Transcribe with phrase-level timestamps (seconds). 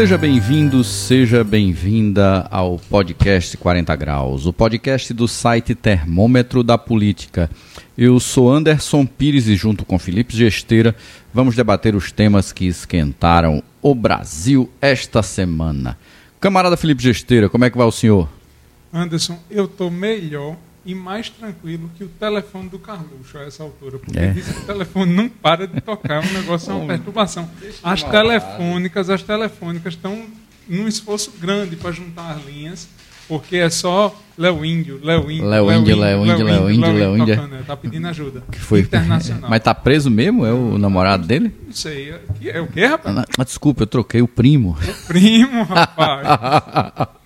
[0.00, 7.50] Seja bem-vindo, seja bem-vinda ao podcast 40 Graus, o podcast do site Termômetro da Política.
[7.98, 10.96] Eu sou Anderson Pires e, junto com Felipe Gesteira,
[11.34, 15.98] vamos debater os temas que esquentaram o Brasil esta semana.
[16.40, 18.26] Camarada Felipe Gesteira, como é que vai o senhor?
[18.90, 23.98] Anderson, eu estou melhor e mais tranquilo que o telefone do Carluxo a essa altura,
[23.98, 24.28] porque É.
[24.32, 27.50] disse que o telefone não para de tocar, o negócio é uma perturbação.
[27.82, 30.26] As telefônicas, as telefônicas estão
[30.68, 32.88] num esforço grande para juntar as linhas,
[33.30, 37.36] porque é só Léo Índio, Léo Índio, Léo Índio, Léo Índio, Léo Índio, Léo Índio.
[37.36, 37.64] tocando?
[37.64, 38.42] Tá pedindo ajuda.
[38.50, 38.80] Que foi?
[38.80, 39.48] Internacional.
[39.48, 40.44] Mas tá preso mesmo?
[40.44, 41.54] É o namorado dele?
[41.64, 43.16] Não sei, é, é o quê, rapaz?
[43.38, 44.76] Ah, desculpa, eu troquei o primo.
[45.06, 46.26] Primo, rapaz.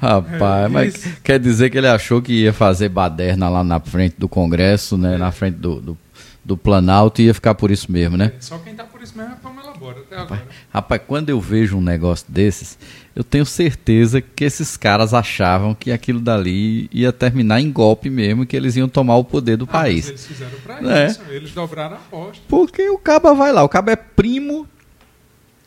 [0.00, 4.16] Rapaz, É, mas quer dizer que ele achou que ia fazer baderna lá na frente
[4.18, 5.16] do Congresso, né?
[5.16, 5.98] Na frente do, do,
[6.44, 8.32] do Planalto e ia ficar por isso mesmo, né?
[8.40, 10.42] Só quem tá por isso mesmo é Pamela Bora, até agora.
[10.72, 12.78] Rapaz, quando eu vejo um negócio desses,
[13.14, 18.46] eu tenho certeza que esses caras achavam que aquilo dali ia terminar em golpe mesmo,
[18.46, 20.08] que eles iam tomar o poder do Ah, mas país.
[20.08, 21.06] eles fizeram pra É.
[21.08, 22.42] isso, eles dobraram a aposta.
[22.48, 24.66] Porque o Caba vai lá, o Caba é primo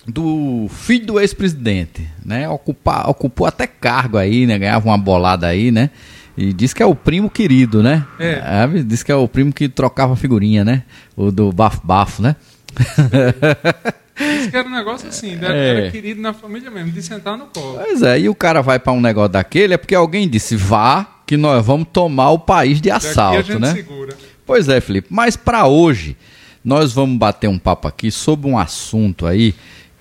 [0.08, 2.48] do filho do ex-presidente, né?
[2.50, 4.58] Ocupa, ocupou até cargo aí, né?
[4.60, 5.90] Ganhava uma bolada aí, né?
[6.38, 8.06] E diz que é o primo querido, né?
[8.20, 8.42] É.
[8.42, 8.84] Sabe?
[8.84, 10.84] Diz que é o primo que trocava figurinha, né?
[11.16, 12.36] O do bafo-bafo, né?
[14.20, 15.70] Isso que era um negócio assim, era, É.
[15.82, 17.80] era querido na família mesmo, de sentar no colo.
[17.84, 21.06] Pois é, e o cara vai pra um negócio daquele, é porque alguém disse, vá,
[21.26, 23.74] que nós vamos tomar o país de assalto, né?
[23.74, 24.16] segura.
[24.46, 25.08] Pois é, Felipe.
[25.10, 26.16] Mas para hoje,
[26.64, 29.54] nós vamos bater um papo aqui sobre um assunto aí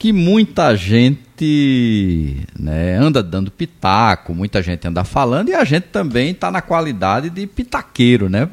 [0.05, 6.33] que muita gente né, anda dando pitaco, muita gente anda falando e a gente também
[6.33, 8.47] está na qualidade de pitaqueiro, né?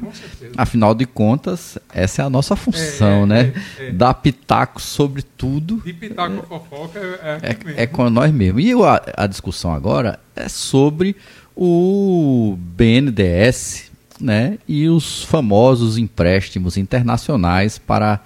[0.56, 3.52] Afinal de contas, essa é a nossa função, É, é, né?
[3.78, 3.92] é, é.
[3.92, 7.80] Dar pitaco sobre tudo De pitaco fofoca é, é é, mesmo.
[7.82, 8.64] é com nós mesmos.
[8.64, 11.14] E a, a discussão agora é sobre
[11.54, 18.20] o BNDES né, e os famosos empréstimos internacionais para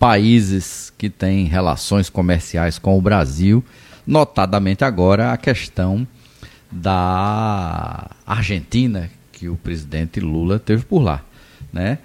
[0.00, 3.62] países que têm relações comerciais com o Brasil,
[4.06, 6.08] notadamente agora a questão
[6.72, 11.22] da Argentina, que o presidente Lula teve por lá.
[11.70, 11.98] Né?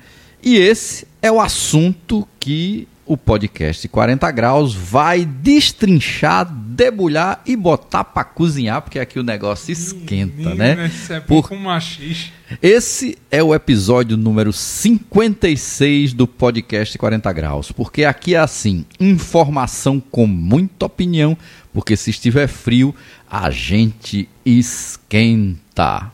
[0.43, 8.03] E esse é o assunto que o podcast 40 Graus vai destrinchar, debulhar e botar
[8.03, 10.87] para cozinhar, porque aqui o negócio esquenta, Menino, né?
[10.87, 12.31] Isso é Por- com machixe.
[12.61, 19.99] Esse é o episódio número 56 do podcast 40 Graus, porque aqui é assim, informação
[19.99, 21.37] com muita opinião,
[21.73, 22.93] porque se estiver frio,
[23.29, 26.11] a gente esquenta.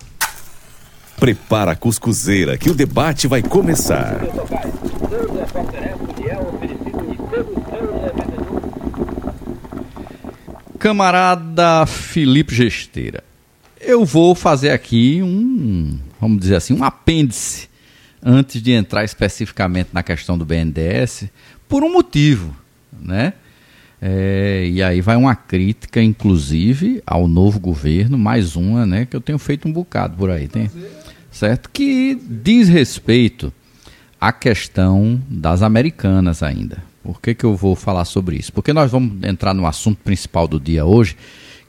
[1.20, 4.20] Prepara a cuscuzeira que o debate vai começar.
[10.82, 13.24] Camarada Felipe Gesteira,
[13.80, 17.70] eu vou fazer aqui um, vamos dizer assim, um apêndice
[18.20, 21.26] antes de entrar especificamente na questão do BNDES,
[21.70, 22.58] por um motivo,
[23.00, 23.34] né?
[24.02, 29.06] É, e aí vai uma crítica, inclusive, ao novo governo, mais uma, né?
[29.06, 30.72] Que eu tenho feito um bocado por aí, tem,
[31.30, 31.70] certo?
[31.72, 33.54] Que diz respeito
[34.20, 36.90] à questão das americanas ainda.
[37.04, 38.54] Por que, que eu vou falar sobre isso?
[38.54, 41.16] Porque nós vamos entrar no assunto principal do dia hoje,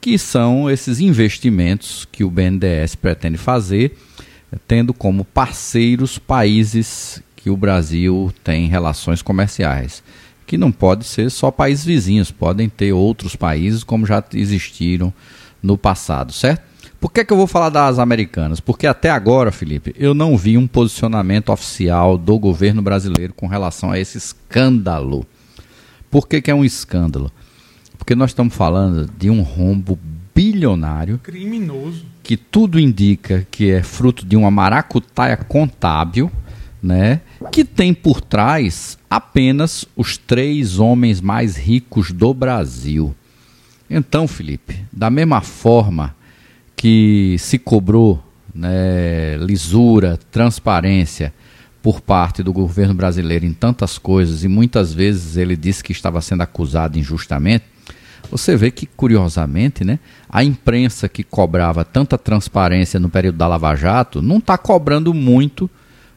[0.00, 3.96] que são esses investimentos que o BNDES pretende fazer,
[4.66, 10.02] tendo como parceiros países que o Brasil tem relações comerciais.
[10.46, 15.12] Que não pode ser só países vizinhos, podem ter outros países como já existiram
[15.62, 16.71] no passado, certo?
[17.02, 18.60] Por que, que eu vou falar das americanas?
[18.60, 23.90] Porque até agora, Felipe, eu não vi um posicionamento oficial do governo brasileiro com relação
[23.90, 25.26] a esse escândalo.
[26.08, 27.32] Por que, que é um escândalo?
[27.98, 29.98] Porque nós estamos falando de um rombo
[30.32, 32.06] bilionário Criminoso.
[32.22, 36.30] que tudo indica que é fruto de uma maracutaia contábil,
[36.80, 37.20] né?
[37.50, 43.12] Que tem por trás apenas os três homens mais ricos do Brasil.
[43.90, 46.14] Então, Felipe, da mesma forma
[46.82, 48.20] que se cobrou
[48.52, 51.32] né, lisura, transparência
[51.80, 56.20] por parte do governo brasileiro em tantas coisas e muitas vezes ele disse que estava
[56.20, 57.64] sendo acusado injustamente,
[58.28, 63.76] você vê que, curiosamente, né, a imprensa que cobrava tanta transparência no período da Lava
[63.76, 65.70] Jato não está cobrando muito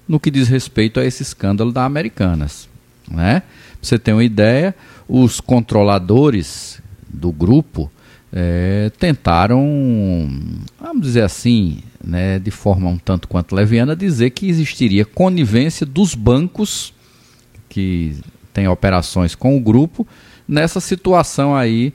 [0.08, 2.68] no que diz respeito a esse escândalo da Americanas.
[3.08, 3.42] Né?
[3.42, 4.74] Pra você ter uma ideia,
[5.08, 7.92] os controladores do grupo
[8.38, 10.30] eh, tentaram,
[10.78, 16.14] vamos dizer assim, né, de forma um tanto quanto leviana, dizer que existiria conivência dos
[16.14, 16.94] bancos
[17.70, 18.18] que
[18.54, 20.06] têm operações com o grupo
[20.46, 21.94] nessa situação aí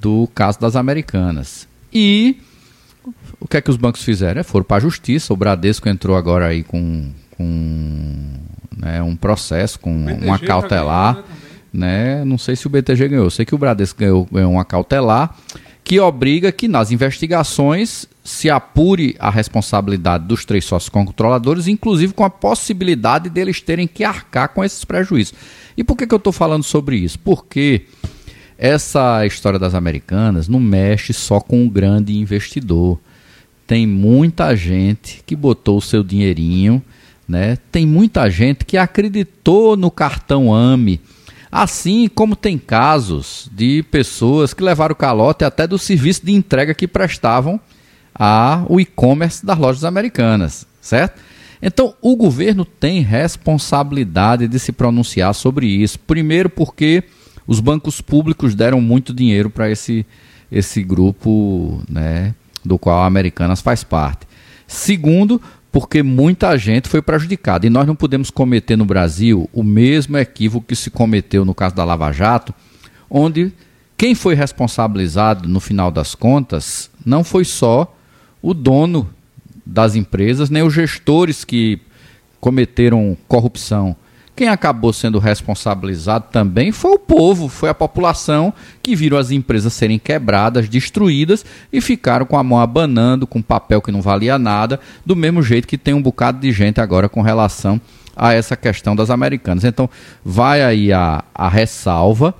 [0.00, 1.68] do caso das Americanas.
[1.92, 2.38] E
[3.38, 4.40] o que é que os bancos fizeram?
[4.40, 8.22] É, foram para a justiça, o Bradesco entrou agora aí com, com
[8.74, 11.16] né, um processo, com uma cautelar.
[11.16, 11.24] Né,
[11.74, 12.24] né?
[12.24, 15.36] Não sei se o BTG ganhou, sei que o Bradesco ganhou, ganhou uma cautelar
[15.84, 22.24] que obriga que nas investigações se apure a responsabilidade dos três sócios controladores, inclusive com
[22.24, 25.34] a possibilidade deles terem que arcar com esses prejuízos.
[25.76, 27.18] E por que, que eu estou falando sobre isso?
[27.18, 27.82] Porque
[28.56, 32.98] essa história das americanas não mexe só com um grande investidor.
[33.66, 36.82] Tem muita gente que botou o seu dinheirinho,
[37.28, 37.58] né?
[37.70, 40.98] tem muita gente que acreditou no cartão AME
[41.54, 46.88] Assim como tem casos de pessoas que levaram calote até do serviço de entrega que
[46.88, 47.60] prestavam
[48.12, 51.20] ao e-commerce das lojas americanas, certo?
[51.62, 55.96] Então, o governo tem responsabilidade de se pronunciar sobre isso.
[55.96, 57.04] Primeiro, porque
[57.46, 60.04] os bancos públicos deram muito dinheiro para esse,
[60.50, 62.34] esse grupo né,
[62.64, 64.26] do qual a Americanas faz parte.
[64.66, 65.40] Segundo,
[65.74, 67.66] porque muita gente foi prejudicada.
[67.66, 71.74] E nós não podemos cometer no Brasil o mesmo equívoco que se cometeu no caso
[71.74, 72.54] da Lava Jato,
[73.10, 73.52] onde
[73.96, 77.92] quem foi responsabilizado no final das contas não foi só
[78.40, 79.10] o dono
[79.66, 81.80] das empresas, nem os gestores que
[82.40, 83.96] cometeram corrupção,
[84.36, 88.52] quem acabou sendo responsabilizado também foi o povo, foi a população
[88.82, 93.80] que viram as empresas serem quebradas, destruídas e ficaram com a mão abanando, com papel
[93.80, 97.22] que não valia nada, do mesmo jeito que tem um bocado de gente agora com
[97.22, 97.80] relação
[98.16, 99.64] a essa questão das americanas.
[99.64, 99.88] Então,
[100.24, 102.34] vai aí a, a ressalva.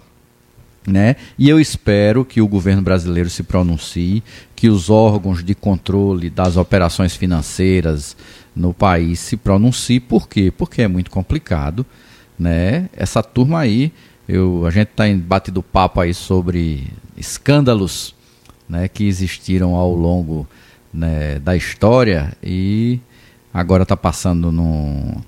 [0.87, 1.17] Né?
[1.39, 4.23] E eu espero que o governo brasileiro se pronuncie,
[4.55, 8.15] que os órgãos de controle das operações financeiras,
[8.55, 10.01] no país se pronuncie.
[10.01, 10.51] Por quê?
[10.51, 11.85] Porque é muito complicado.
[12.39, 12.89] Né?
[12.93, 13.93] Essa turma aí,
[14.29, 18.15] eu, a gente está batido papo aí sobre escândalos
[18.69, 20.47] né, que existiram ao longo
[20.93, 23.01] né, da história e
[23.53, 25.23] agora está passando no,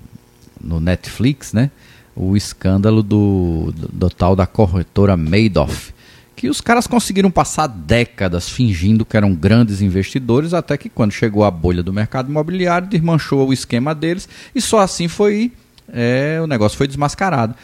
[0.59, 1.71] no Netflix né,
[2.15, 5.93] o escândalo do, do, do tal da corretora Madoff
[6.37, 11.43] que os caras conseguiram passar décadas fingindo que eram grandes investidores, até que quando chegou
[11.43, 15.51] a bolha do mercado imobiliário, desmanchou o esquema deles e só assim foi
[15.91, 17.55] é, o negócio foi desmascarado.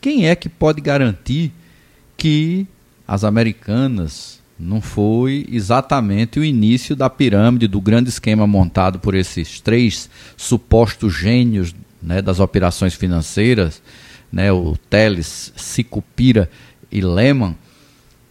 [0.00, 1.52] Quem é que pode garantir
[2.16, 2.68] que
[3.06, 9.60] as americanas não foi exatamente o início da pirâmide, do grande esquema montado por esses
[9.60, 13.82] três supostos gênios né, das operações financeiras,
[14.30, 16.48] né, o Teles, Sicupira
[16.92, 17.56] e Lehman,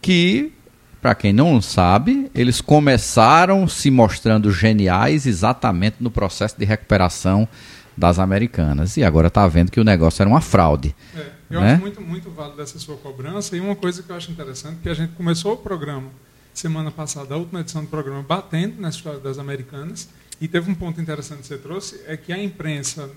[0.04, 0.52] que,
[1.00, 7.48] para quem não sabe, eles começaram se mostrando geniais exatamente no processo de recuperação
[7.96, 8.98] das americanas.
[8.98, 10.94] E agora está vendo que o negócio era uma fraude.
[11.16, 11.72] É, eu né?
[11.72, 13.56] acho muito, muito válido essa sua cobrança.
[13.56, 16.10] E uma coisa que eu acho interessante, que a gente começou o programa
[16.52, 20.10] semana passada, a última edição do programa, batendo na história das americanas.
[20.38, 23.08] E teve um ponto interessante que você trouxe, é que a imprensa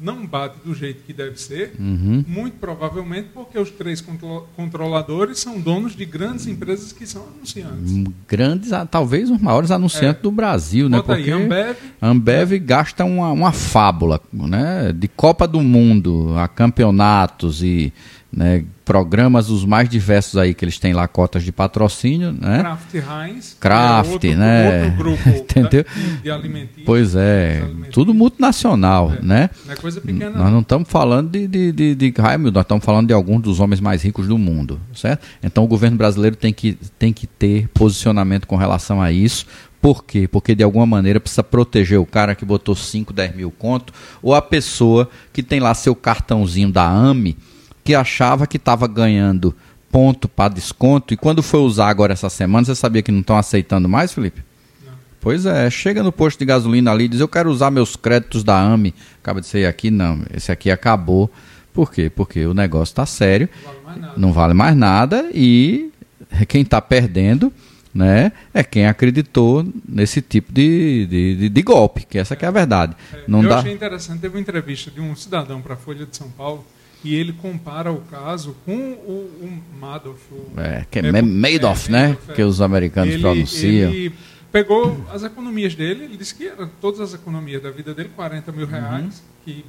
[0.00, 2.24] não bate do jeito que deve ser, uhum.
[2.26, 4.04] muito provavelmente porque os três
[4.56, 7.92] controladores são donos de grandes empresas que são anunciantes.
[7.92, 10.22] Hum, grandes, ah, talvez os maiores anunciantes é.
[10.22, 10.96] do Brasil, né?
[10.98, 12.58] Bota porque aí, Ambev, Ambev é.
[12.58, 14.92] gasta uma, uma fábula, né?
[14.92, 17.92] De Copa do Mundo a campeonatos e
[18.32, 22.60] né, programas os mais diversos aí que eles têm lá cotas de patrocínio, né?
[22.60, 24.84] Kraft Heinz, Kraft, é outro, né?
[24.84, 25.84] Outro grupo Entendeu?
[26.22, 26.86] de alimentícios.
[26.86, 29.22] Pois é, tudo multinacional, é.
[29.22, 29.50] né?
[29.66, 30.30] Não é coisa pequena.
[30.30, 32.14] Nós não estamos falando de, de, de, de
[32.52, 35.26] nós estamos falando de alguns dos homens mais ricos do mundo, certo?
[35.42, 39.46] Então o governo brasileiro tem que, tem que ter posicionamento com relação a isso,
[39.82, 40.28] por quê?
[40.28, 44.32] Porque de alguma maneira precisa proteger o cara que botou 5, 10 mil conto, ou
[44.32, 47.36] a pessoa que tem lá seu cartãozinho da AME,
[47.84, 49.54] que achava que estava ganhando
[49.90, 53.36] ponto para desconto e quando foi usar agora essa semana, você sabia que não estão
[53.36, 54.42] aceitando mais, Felipe?
[54.84, 54.92] Não.
[55.20, 58.42] Pois é, chega no posto de gasolina ali e diz: Eu quero usar meus créditos
[58.42, 58.94] da AME.
[59.22, 61.30] Acaba de ser aqui, não, esse aqui acabou.
[61.72, 62.10] Por quê?
[62.10, 65.90] Porque o negócio está sério, não vale, não vale mais nada e
[66.48, 67.52] quem está perdendo
[67.94, 72.36] né, é quem acreditou nesse tipo de, de, de, de golpe, que essa é.
[72.36, 72.96] que é a verdade.
[73.12, 73.58] É, não eu dá...
[73.58, 76.64] achei interessante, teve uma entrevista de um cidadão para a Folha de São Paulo
[77.04, 80.20] e ele compara o caso com o, o Madoff.
[80.30, 82.08] O, é, que é, é Madoff, é, né?
[82.08, 82.34] Madoff, é.
[82.34, 83.90] Que os americanos ele, pronunciam.
[83.90, 84.14] Ele
[84.50, 88.52] pegou as economias dele, ele disse que eram todas as economias da vida dele, 40
[88.52, 89.20] mil reais, uhum.
[89.44, 89.64] que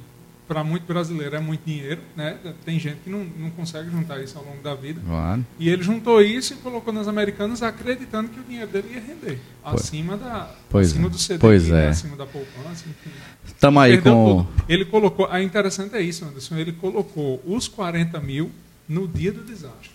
[0.46, 2.36] para muito brasileiro é muito dinheiro, né?
[2.64, 5.00] Tem gente que não, não consegue juntar isso ao longo da vida.
[5.06, 5.44] Claro.
[5.58, 9.40] E ele juntou isso e colocou nas americanas acreditando que o dinheiro dele ia render.
[9.62, 9.80] Pois.
[9.80, 11.10] Acima, da, acima é.
[11.10, 11.86] do CDI, né?
[11.86, 11.88] é.
[11.88, 13.10] acima da poupança, enfim.
[13.46, 14.46] Estamos aí com...
[14.68, 15.26] Ele colocou...
[15.30, 16.56] A interessante é isso, Anderson.
[16.56, 18.50] Ele colocou os 40 mil
[18.88, 19.94] no dia do desastre.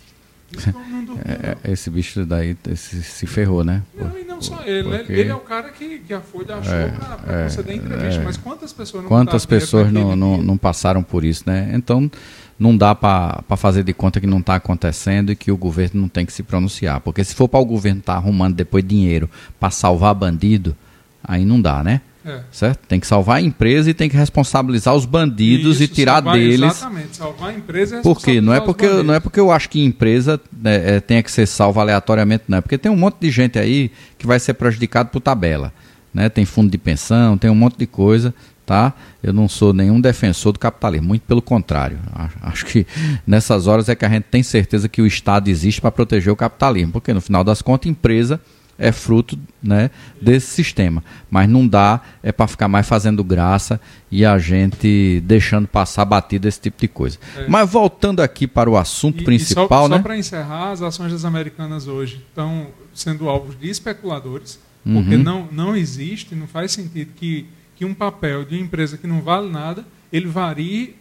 [1.25, 3.83] É, é, esse bicho daí esse, se ferrou, né?
[3.95, 5.05] Não, e não só ele, né?
[5.07, 8.21] Ele é o cara que, que a Folha achou é, para é, conceder entrevista.
[8.21, 11.69] É, mas quantas pessoas não Quantas pessoas não, não, não, passaram por isso, né?
[11.73, 12.09] Então,
[12.57, 16.09] não dá para fazer de conta que não está acontecendo e que o governo não
[16.09, 16.99] tem que se pronunciar.
[16.99, 20.75] Porque se for para o governo estar tá arrumando depois dinheiro para salvar bandido,
[21.23, 22.01] aí não dá, né?
[22.25, 22.41] É.
[22.51, 22.79] Certo?
[22.87, 26.35] Tem que salvar a empresa e tem que responsabilizar os bandidos Isso, e tirar salvar,
[26.35, 26.71] deles.
[26.71, 28.41] Exatamente, salvar a empresa e Por quê?
[28.41, 31.45] Não é porque, não é porque eu acho que empresa né, é, tenha que ser
[31.45, 32.57] salva aleatoriamente, não.
[32.57, 35.71] É porque tem um monte de gente aí que vai ser prejudicado por tabela.
[36.13, 36.27] Né?
[36.27, 38.33] Tem fundo de pensão, tem um monte de coisa.
[38.65, 38.93] Tá?
[39.23, 41.97] Eu não sou nenhum defensor do capitalismo, muito pelo contrário.
[42.39, 42.85] Acho que
[43.25, 46.35] nessas horas é que a gente tem certeza que o Estado existe para proteger o
[46.35, 48.39] capitalismo, porque no final das contas, empresa
[48.79, 51.03] é fruto né, desse sistema.
[51.29, 56.47] Mas não dá é para ficar mais fazendo graça e a gente deixando passar batido
[56.47, 57.17] esse tipo de coisa.
[57.35, 57.47] É.
[57.47, 59.65] Mas voltando aqui para o assunto e, principal.
[59.65, 59.97] E só, né?
[59.97, 65.23] só para encerrar, as ações das americanas hoje estão sendo alvos de especuladores, porque uhum.
[65.23, 67.45] não, não existe, não faz sentido que,
[67.75, 70.95] que um papel de uma empresa que não vale nada, ele varie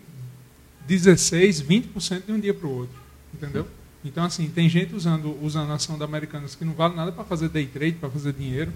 [0.86, 2.98] 16, 20% de um dia para o outro.
[3.32, 3.66] Entendeu?
[4.04, 7.24] Então, assim, tem gente usando, usando a ação da Americanas que não vale nada para
[7.24, 8.72] fazer day trade, para fazer dinheiro.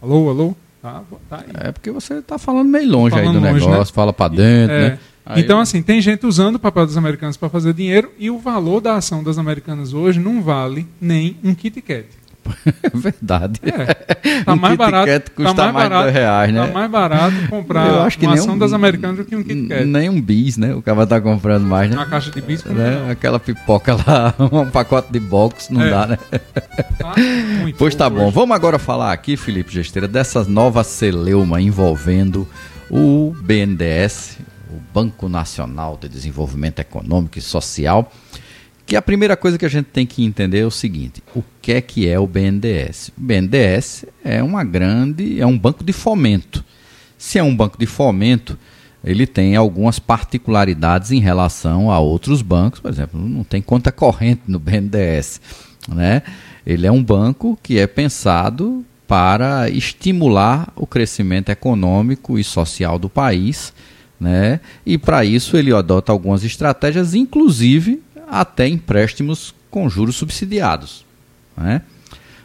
[0.00, 0.56] Alô, alô?
[0.80, 1.68] Tá, tá aí.
[1.68, 3.94] É porque você está falando meio longe falando aí do longe, negócio, né?
[3.94, 4.90] fala para dentro, é.
[4.90, 4.98] né?
[5.24, 8.38] Aí então, assim, tem gente usando o papel das americanas para fazer dinheiro e o
[8.38, 12.06] valor da ação das americanas hoje não vale nem um Kit Kat.
[12.82, 13.60] É verdade.
[13.64, 14.22] É.
[14.44, 15.30] Tá um mais barato.
[15.32, 16.66] custa tá mais, mais barato, reais, né?
[16.66, 19.42] Tá mais barato comprar Eu acho que uma ação um, das americanas do que um
[19.42, 19.84] Kit Kat.
[19.84, 20.74] Nem um bis, né?
[20.74, 21.96] O cara tá comprando mais, né?
[21.96, 22.64] Uma caixa de bis.
[22.64, 23.10] Né?
[23.10, 25.90] Aquela pipoca lá, um pacote de box, não é.
[25.90, 26.18] dá, né?
[26.98, 27.14] Tá
[27.78, 28.26] pois tá bom.
[28.26, 28.34] Hoje.
[28.34, 32.48] Vamos agora falar aqui, Felipe Gesteira, dessa nova celeuma envolvendo
[32.90, 34.38] o BNDES,
[34.70, 38.10] o Banco Nacional de Desenvolvimento Econômico e Social,
[38.92, 41.72] que a primeira coisa que a gente tem que entender é o seguinte: o que
[41.72, 43.10] é que é o BNDES?
[43.16, 46.62] O BNDES é uma grande, é um banco de fomento.
[47.16, 48.58] Se é um banco de fomento,
[49.02, 54.42] ele tem algumas particularidades em relação a outros bancos, por exemplo, não tem conta corrente
[54.46, 55.40] no BNDES,
[55.88, 56.20] né?
[56.66, 63.08] Ele é um banco que é pensado para estimular o crescimento econômico e social do
[63.08, 63.72] país,
[64.20, 64.60] né?
[64.84, 71.04] E para isso ele adota algumas estratégias, inclusive até empréstimos com juros subsidiados.
[71.54, 71.82] Né?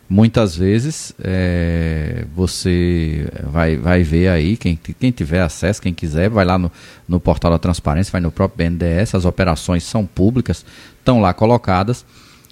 [0.09, 6.43] Muitas vezes é, você vai, vai ver aí, quem, quem tiver acesso, quem quiser, vai
[6.43, 6.69] lá no,
[7.07, 10.65] no portal da transparência, vai no próprio BNDES, as operações são públicas,
[10.99, 12.05] estão lá colocadas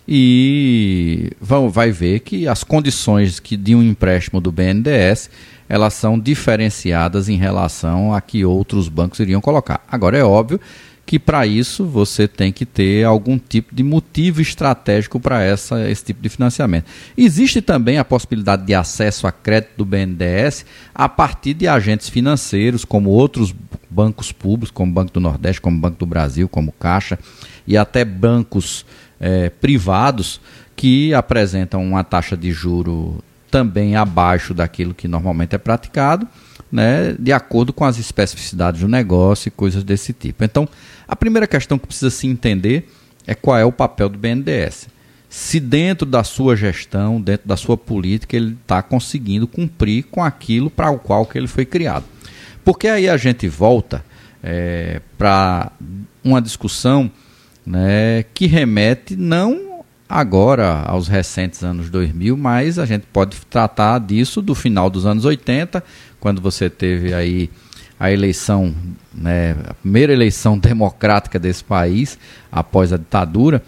[0.08, 5.30] e vão, vai ver que as condições que, de um empréstimo do BNDES
[5.68, 9.84] elas são diferenciadas em relação a que outros bancos iriam colocar.
[9.90, 10.60] Agora é óbvio
[11.06, 16.22] que para isso você tem que ter algum tipo de motivo estratégico para esse tipo
[16.22, 16.86] de financiamento.
[17.16, 22.84] Existe também a possibilidade de acesso a crédito do BNDES a partir de agentes financeiros,
[22.84, 23.54] como outros
[23.90, 27.20] bancos públicos, como o Banco do Nordeste, como o Banco do Brasil, como Caixa,
[27.68, 28.86] e até bancos
[29.20, 30.42] é, privados
[30.76, 36.28] que apresentam uma taxa de juro também abaixo daquilo que normalmente é praticado
[36.72, 40.44] né, de acordo com as especificidades do negócio e coisas desse tipo.
[40.44, 40.68] Então,
[41.08, 42.90] a primeira questão que precisa se entender
[43.26, 44.90] é qual é o papel do BNDES.
[45.30, 50.70] Se dentro da sua gestão, dentro da sua política, ele está conseguindo cumprir com aquilo
[50.70, 52.06] para o qual que ele foi criado.
[52.64, 54.04] Porque aí a gente volta
[54.44, 55.72] é, para
[56.24, 57.12] uma discussão
[57.66, 59.75] né, que remete não
[60.08, 65.26] agora aos recentes anos 2000, mas a gente pode tratar disso do final dos anos
[65.26, 65.84] 80,
[66.20, 67.50] quando você teve aí
[68.00, 68.74] a eleição,
[69.14, 72.18] né, a primeira eleição democrática desse país
[72.52, 73.64] após a ditadura,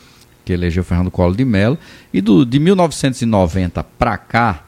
[0.46, 1.77] que elegeu Fernando Collor de Mello,
[2.13, 4.63] e do, de 1990 para cá,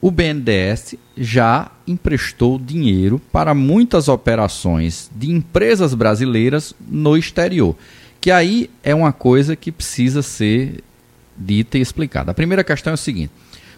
[0.00, 7.76] o BNDES já emprestou dinheiro para muitas operações de empresas brasileiras no exterior.
[8.20, 10.82] Que aí é uma coisa que precisa ser
[11.42, 12.30] dita e explicada.
[12.30, 13.32] A primeira questão é o seguinte: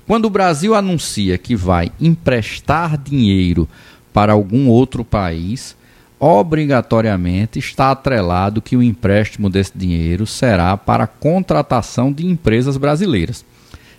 [0.07, 3.69] quando o Brasil anuncia que vai emprestar dinheiro
[4.13, 5.77] para algum outro país,
[6.19, 13.45] obrigatoriamente está atrelado que o empréstimo desse dinheiro será para a contratação de empresas brasileiras.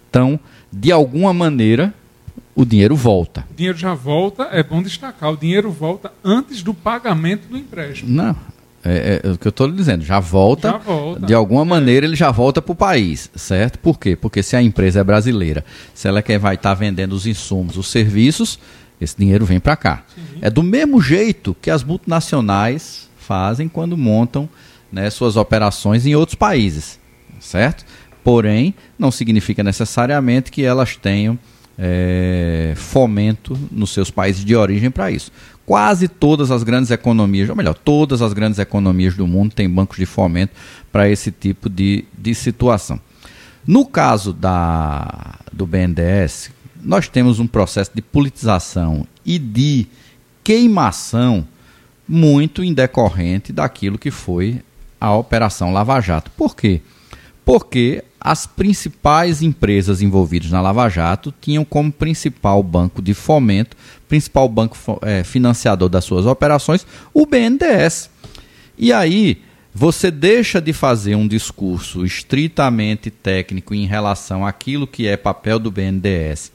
[0.10, 0.40] Então,
[0.72, 1.94] de alguma maneira,
[2.56, 3.46] o dinheiro volta.
[3.52, 8.10] O dinheiro já volta, é bom destacar, o dinheiro volta antes do pagamento do empréstimo.
[8.10, 8.36] Não,
[8.88, 11.66] é, é, é, o que eu estou lhe dizendo, já volta, já volta, de alguma
[11.66, 13.80] maneira ele já volta para o país, certo?
[13.80, 14.16] Por quê?
[14.16, 17.78] Porque se a empresa é brasileira, se ela quer vai estar tá vendendo os insumos,
[17.78, 18.60] os serviços,
[19.02, 20.04] esse dinheiro vem para cá.
[20.14, 20.38] Sim.
[20.40, 24.48] É do mesmo jeito que as multinacionais fazem quando montam
[24.92, 27.00] né, suas operações em outros países,
[27.40, 27.84] certo?
[28.24, 31.40] Porém, não significa necessariamente que elas tenham
[31.78, 35.32] é, fomento nos seus países de origem para isso.
[35.66, 39.98] Quase todas as grandes economias, ou melhor, todas as grandes economias do mundo têm bancos
[39.98, 40.54] de fomento
[40.92, 43.00] para esse tipo de, de situação.
[43.66, 46.52] No caso da, do BNDES,
[46.84, 49.88] nós temos um processo de politização e de
[50.44, 51.48] queimação
[52.08, 54.62] muito indecorrente daquilo que foi
[55.02, 56.30] a Operação Lava Jato.
[56.38, 56.82] Por quê?
[57.44, 63.78] Porque as principais empresas envolvidas na Lava Jato tinham como principal banco de fomento,
[64.10, 68.10] principal banco é, financiador das suas operações, o BNDES.
[68.80, 75.16] E aí você deixa de fazer um discurso estritamente técnico em relação àquilo que é
[75.16, 76.52] papel do BNDES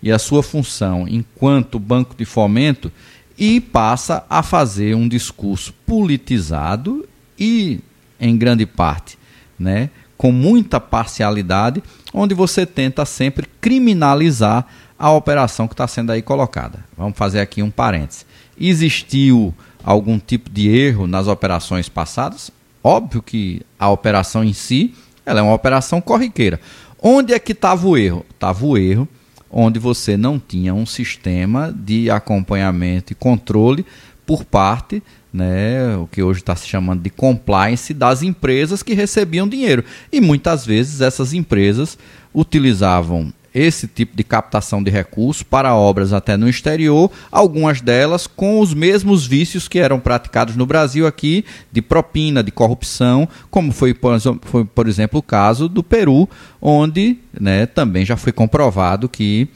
[0.00, 2.92] e a sua função enquanto banco de fomento
[3.36, 7.80] e passa a fazer um discurso politizado e,
[8.20, 9.18] em grande parte,
[9.58, 11.82] né, com muita parcialidade,
[12.12, 14.66] onde você tenta sempre criminalizar
[14.98, 16.84] a operação que está sendo aí colocada.
[16.96, 18.26] Vamos fazer aqui um parêntese.
[18.60, 22.50] Existiu algum tipo de erro nas operações passadas?
[22.82, 24.94] Óbvio que a operação em si
[25.24, 26.60] ela é uma operação corriqueira.
[27.00, 28.26] Onde é que estava o erro?
[28.34, 29.08] Estava o erro
[29.50, 33.86] onde você não tinha um sistema de acompanhamento e controle
[34.26, 39.48] por parte né, o que hoje está se chamando de compliance das empresas que recebiam
[39.48, 39.84] dinheiro.
[40.12, 41.98] E muitas vezes essas empresas
[42.34, 48.60] utilizavam esse tipo de captação de recursos para obras até no exterior, algumas delas com
[48.60, 53.94] os mesmos vícios que eram praticados no Brasil aqui, de propina, de corrupção, como foi,
[53.94, 56.28] por, foi, por exemplo, o caso do Peru,
[56.60, 59.48] onde né, também já foi comprovado que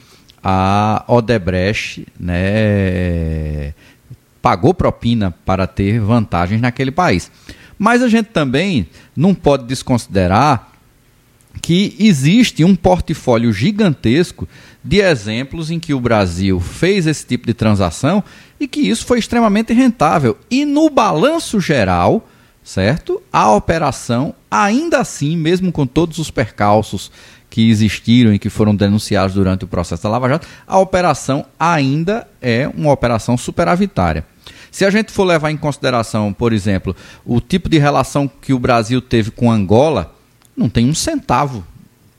[0.43, 3.73] a Odebrecht né,
[4.43, 7.31] pagou propina para ter vantagens naquele país.
[7.79, 10.69] Mas a gente também não pode desconsiderar
[11.61, 14.45] que existe um portfólio gigantesco
[14.83, 18.21] de exemplos em que o Brasil fez esse tipo de transação
[18.59, 20.37] e que isso foi extremamente rentável.
[20.51, 22.27] E no balanço geral,
[22.61, 23.23] certo?
[23.31, 27.09] A operação, ainda assim, mesmo com todos os percalços
[27.53, 32.27] que existiram e que foram denunciados durante o processo da Lava Jato, a operação ainda
[32.41, 34.25] é uma operação superavitária.
[34.71, 38.57] Se a gente for levar em consideração, por exemplo, o tipo de relação que o
[38.57, 40.15] Brasil teve com Angola,
[40.57, 41.63] não tem um centavo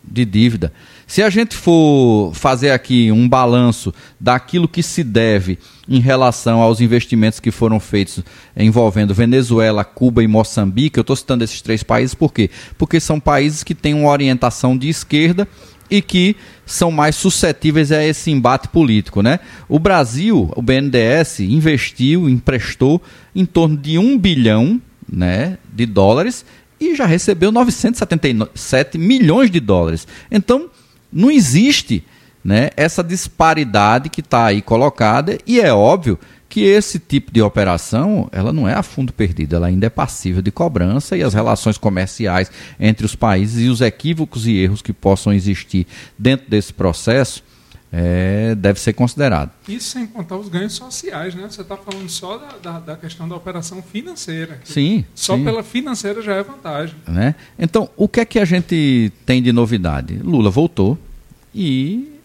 [0.04, 0.72] de dívida.
[1.06, 6.80] Se a gente for fazer aqui um balanço daquilo que se deve em relação aos
[6.80, 8.20] investimentos que foram feitos
[8.56, 12.50] envolvendo Venezuela, Cuba e Moçambique, eu estou citando esses três países por quê?
[12.78, 15.46] Porque são países que têm uma orientação de esquerda
[15.90, 19.22] e que são mais suscetíveis a esse embate político.
[19.22, 19.40] Né?
[19.68, 23.02] O Brasil, o BNDES, investiu, emprestou
[23.34, 26.44] em torno de um bilhão né, de dólares
[26.80, 30.08] e já recebeu 977 milhões de dólares.
[30.30, 30.70] Então,
[31.14, 32.04] não existe
[32.44, 38.28] né, essa disparidade que está aí colocada, e é óbvio que esse tipo de operação
[38.30, 41.78] ela não é a fundo perdido, ela ainda é passível de cobrança e as relações
[41.78, 45.86] comerciais entre os países e os equívocos e erros que possam existir
[46.18, 47.42] dentro desse processo
[47.96, 49.52] é, deve ser considerado.
[49.68, 51.46] Isso sem contar os ganhos sociais, né?
[51.48, 54.60] Você está falando só da, da, da, questão da operação financeira.
[54.64, 55.04] Sim.
[55.14, 55.44] Só sim.
[55.44, 56.96] pela financeira já é vantagem.
[57.06, 57.36] Né?
[57.56, 60.18] Então, o que é que a gente tem de novidade?
[60.24, 60.98] Lula voltou
[61.54, 62.18] e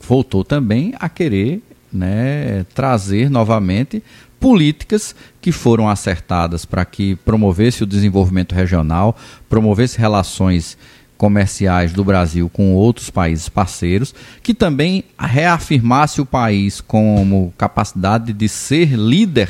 [0.00, 4.02] voltou também a querer né, trazer novamente
[4.40, 9.14] políticas que foram acertadas para que promovesse o desenvolvimento regional,
[9.50, 10.78] promovesse relações
[11.22, 18.48] comerciais do Brasil com outros países parceiros, que também reafirmasse o país como capacidade de
[18.48, 19.48] ser líder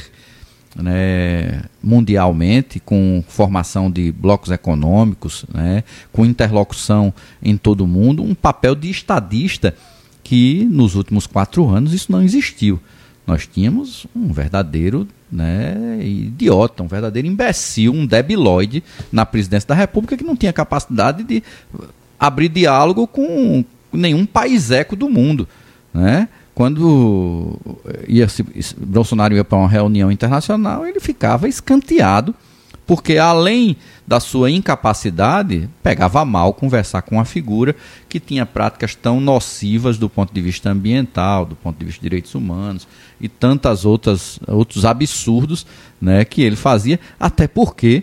[0.77, 5.83] né, mundialmente, com formação de blocos econômicos, né,
[6.13, 7.11] com interlocução
[7.43, 9.75] em todo o mundo, um papel de estadista
[10.23, 12.79] que nos últimos quatro anos isso não existiu.
[13.27, 20.17] Nós tínhamos um verdadeiro né, idiota, um verdadeiro imbecil, um debilóide na presidência da República
[20.17, 21.43] que não tinha capacidade de
[22.19, 25.49] abrir diálogo com nenhum país eco do mundo.
[25.95, 26.29] Né?
[26.55, 27.59] Quando
[28.07, 28.27] ia,
[28.77, 32.35] Bolsonaro ia para uma reunião internacional, ele ficava escanteado
[32.87, 37.75] porque além da sua incapacidade, pegava mal conversar com uma figura
[38.09, 42.09] que tinha práticas tão nocivas do ponto de vista ambiental, do ponto de vista de
[42.09, 42.87] direitos humanos
[43.21, 45.67] e tantas outras outros absurdos,
[46.01, 48.03] né, que ele fazia, até porque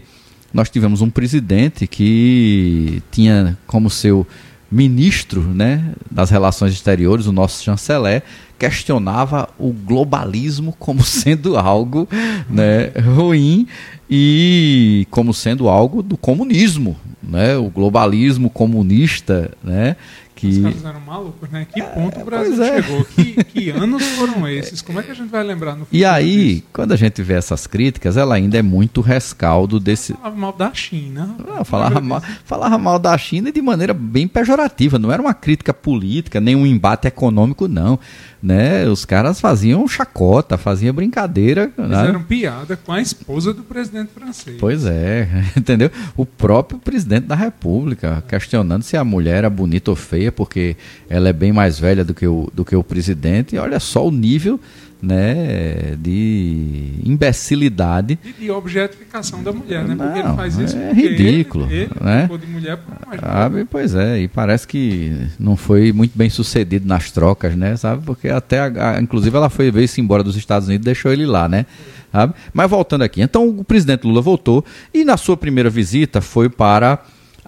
[0.54, 4.26] nós tivemos um presidente que tinha como seu
[4.72, 8.24] ministro né, das Relações Exteriores, o nosso chanceler,
[8.58, 12.08] questionava o globalismo como sendo algo
[12.50, 13.68] né, ruim
[14.10, 19.96] e como sendo algo do comunismo, né, o globalismo comunista, né,
[20.40, 20.48] que...
[20.48, 21.68] Os caras eram malucos, né?
[21.72, 22.82] Que ponto é, o Brasil é.
[22.82, 23.04] chegou?
[23.04, 24.82] Que, que, anos foram esses?
[24.82, 25.98] Como é que a gente vai lembrar no futuro?
[25.98, 26.68] E aí, disso?
[26.72, 30.14] quando a gente vê essas críticas, ela ainda é muito rescaldo desse.
[30.14, 31.36] Falava mal da China.
[31.58, 34.98] Ah, falava, mal, falava mal da China de maneira bem pejorativa.
[34.98, 38.00] Não era uma crítica política, nem um embate econômico, não
[38.42, 38.88] né?
[38.88, 41.72] Os caras faziam chacota, faziam brincadeira.
[41.76, 42.26] Fizeram né?
[42.28, 44.58] piada com a esposa do presidente francês.
[44.60, 45.92] Pois é, entendeu?
[46.16, 50.76] O próprio presidente da República questionando se a mulher era bonita ou feia, porque
[51.10, 53.56] ela é bem mais velha do que o, do que o presidente.
[53.56, 54.60] E olha só o nível
[55.02, 58.20] né, de imbecilidade.
[58.24, 59.96] E de objetificação da mulher, né?
[59.96, 62.30] Porque não, ele faz isso é ridículo, ele, ele né?
[62.40, 67.12] de mulher por sabe, Pois é, e parece que não foi muito bem sucedido nas
[67.12, 67.76] trocas, né?
[67.78, 68.04] Sabe?
[68.06, 71.48] Porque até, a, inclusive, ela foi veio-se embora dos Estados Unidos e deixou ele lá,
[71.48, 71.66] né?
[72.12, 72.34] Sabe?
[72.54, 77.00] Mas voltando aqui, então o presidente Lula voltou e na sua primeira visita foi para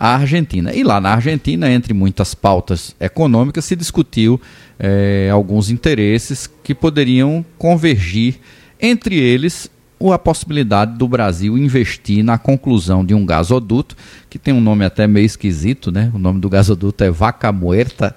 [0.01, 0.73] a Argentina.
[0.73, 4.41] E lá na Argentina, entre muitas pautas econômicas, se discutiu
[4.79, 8.39] é, alguns interesses que poderiam convergir,
[8.81, 9.69] entre eles
[10.11, 13.95] a possibilidade do Brasil investir na conclusão de um gasoduto,
[14.27, 16.11] que tem um nome até meio esquisito, né?
[16.15, 18.15] O nome do gasoduto é Vaca Muerta,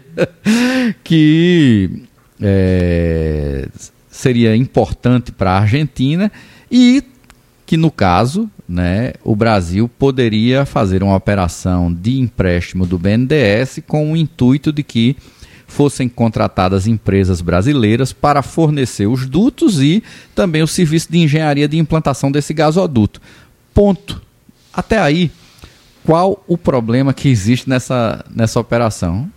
[1.04, 2.04] que
[2.40, 3.68] é,
[4.08, 6.32] seria importante para a Argentina
[6.70, 7.04] e
[7.66, 14.12] que no caso, né, o Brasil poderia fazer uma operação de empréstimo do BNDES com
[14.12, 15.16] o intuito de que
[15.66, 20.02] fossem contratadas empresas brasileiras para fornecer os dutos e
[20.34, 23.20] também o serviço de engenharia de implantação desse gasoduto.
[23.74, 24.22] Ponto.
[24.72, 25.30] Até aí,
[26.04, 29.30] qual o problema que existe nessa, nessa operação?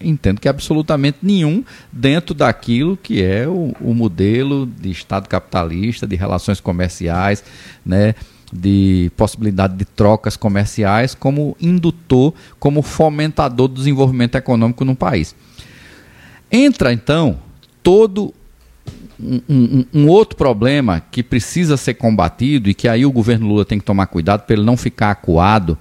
[0.00, 6.14] entendo que absolutamente nenhum dentro daquilo que é o, o modelo de Estado capitalista, de
[6.14, 7.42] relações comerciais,
[7.86, 8.14] né,
[8.54, 15.34] de possibilidade de trocas comerciais como indutor, como fomentador do desenvolvimento econômico no país.
[16.52, 17.38] Entra então
[17.82, 18.32] todo
[19.20, 23.64] um, um, um, outro problema que precisa ser combatido e que aí o governo Lula
[23.64, 25.76] tem que tomar cuidado para ele não ficar acuado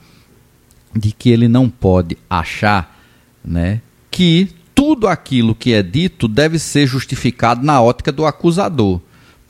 [0.96, 3.00] de que ele não pode achar
[3.46, 9.00] né, que tudo aquilo que é dito deve ser justificado na ótica do acusador.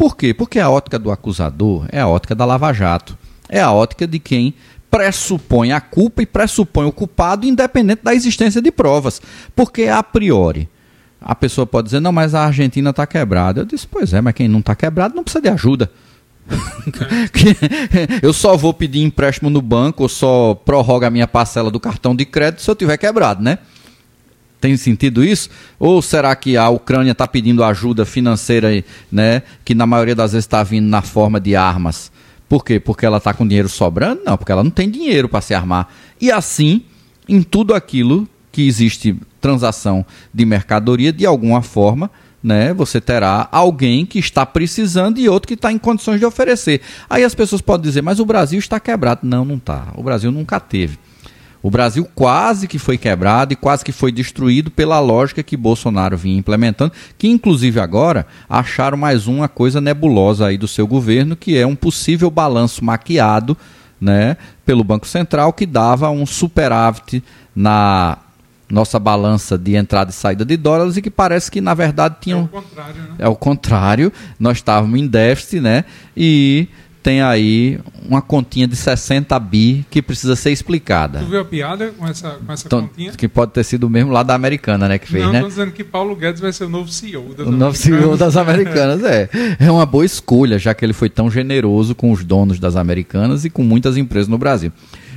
[0.03, 0.33] Por quê?
[0.33, 3.17] Porque a ótica do acusador é a ótica da Lava Jato.
[3.47, 4.53] É a ótica de quem
[4.91, 9.21] pressupõe a culpa e pressupõe o culpado, independente da existência de provas.
[9.55, 10.67] Porque, a priori,
[11.21, 13.61] a pessoa pode dizer: não, mas a Argentina está quebrada.
[13.61, 15.89] Eu disse: pois é, mas quem não está quebrado não precisa de ajuda.
[18.21, 22.13] eu só vou pedir empréstimo no banco ou só prorroga a minha parcela do cartão
[22.13, 23.59] de crédito se eu tiver quebrado, né?
[24.63, 25.49] Tem sentido isso?
[25.77, 28.69] Ou será que a Ucrânia está pedindo ajuda financeira,
[29.11, 32.09] né, que na maioria das vezes está vindo na forma de armas?
[32.47, 32.79] Por quê?
[32.79, 34.21] Porque ela está com dinheiro sobrando?
[34.25, 35.89] Não, porque ela não tem dinheiro para se armar.
[36.21, 36.83] E assim,
[37.27, 42.09] em tudo aquilo que existe transação de mercadoria, de alguma forma,
[42.41, 46.79] né, você terá alguém que está precisando e outro que está em condições de oferecer.
[47.09, 49.27] Aí as pessoas podem dizer, mas o Brasil está quebrado.
[49.27, 49.87] Não, não está.
[49.97, 50.97] O Brasil nunca teve.
[51.63, 56.17] O Brasil quase que foi quebrado e quase que foi destruído pela lógica que Bolsonaro
[56.17, 61.57] vinha implementando, que inclusive agora acharam mais uma coisa nebulosa aí do seu governo, que
[61.57, 63.57] é um possível balanço maquiado
[63.99, 67.23] né, pelo Banco Central, que dava um superávit
[67.55, 68.17] na
[68.69, 72.39] nossa balança de entrada e saída de dólares e que parece que na verdade tinham
[72.39, 73.15] é o contrário, né?
[73.19, 75.85] é o contrário nós estávamos em déficit né
[76.17, 76.67] e
[77.03, 81.19] tem aí uma continha de 60 bi que precisa ser explicada.
[81.19, 83.11] Tu viu a piada com essa, com essa então, continha?
[83.11, 84.97] Que pode ter sido o mesmo lá da Americana, né?
[84.97, 85.41] Que fez, Não, né?
[85.41, 88.37] Não, dizendo que Paulo Guedes vai ser o novo CEO das O novo CEO das
[88.37, 89.29] Americanas, é.
[89.59, 93.43] É uma boa escolha, já que ele foi tão generoso com os donos das Americanas
[93.43, 94.71] e com muitas empresas no Brasil.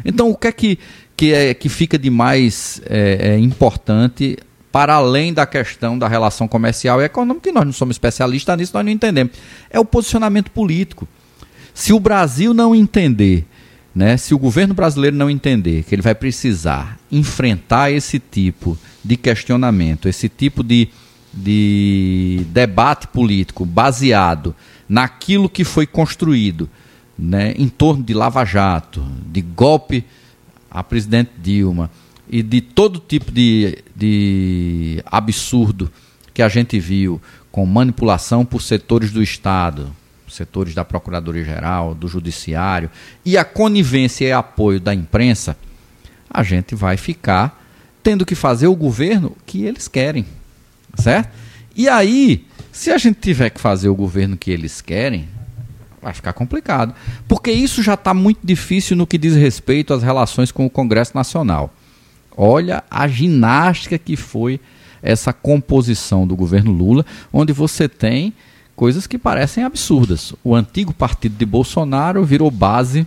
[0.04, 0.78] Então, o que é que,
[1.16, 4.36] que, é, que fica de mais é, é importante
[4.72, 8.72] para além da questão da relação comercial e econômica, que nós não somos especialistas nisso,
[8.74, 9.32] nós não entendemos.
[9.70, 11.06] É o posicionamento político.
[11.76, 13.44] Se o Brasil não entender,
[13.94, 19.14] né, se o governo brasileiro não entender que ele vai precisar enfrentar esse tipo de
[19.14, 20.88] questionamento, esse tipo de,
[21.34, 24.56] de debate político baseado
[24.88, 26.66] naquilo que foi construído
[27.16, 30.02] né, em torno de Lava Jato, de golpe
[30.70, 31.90] a presidente Dilma
[32.26, 35.92] e de todo tipo de, de absurdo
[36.32, 37.20] que a gente viu
[37.52, 39.94] com manipulação por setores do Estado,
[40.28, 42.90] setores da Procuradoria-Geral, do Judiciário,
[43.24, 45.56] e a conivência e apoio da imprensa,
[46.28, 47.62] a gente vai ficar
[48.02, 50.24] tendo que fazer o governo que eles querem,
[50.96, 51.30] certo?
[51.74, 55.28] E aí, se a gente tiver que fazer o governo que eles querem,
[56.00, 56.94] vai ficar complicado.
[57.26, 61.12] Porque isso já está muito difícil no que diz respeito às relações com o Congresso
[61.14, 61.74] Nacional.
[62.36, 64.60] Olha a ginástica que foi
[65.02, 68.32] essa composição do governo Lula, onde você tem
[68.76, 70.34] coisas que parecem absurdas.
[70.44, 73.06] O antigo partido de Bolsonaro virou base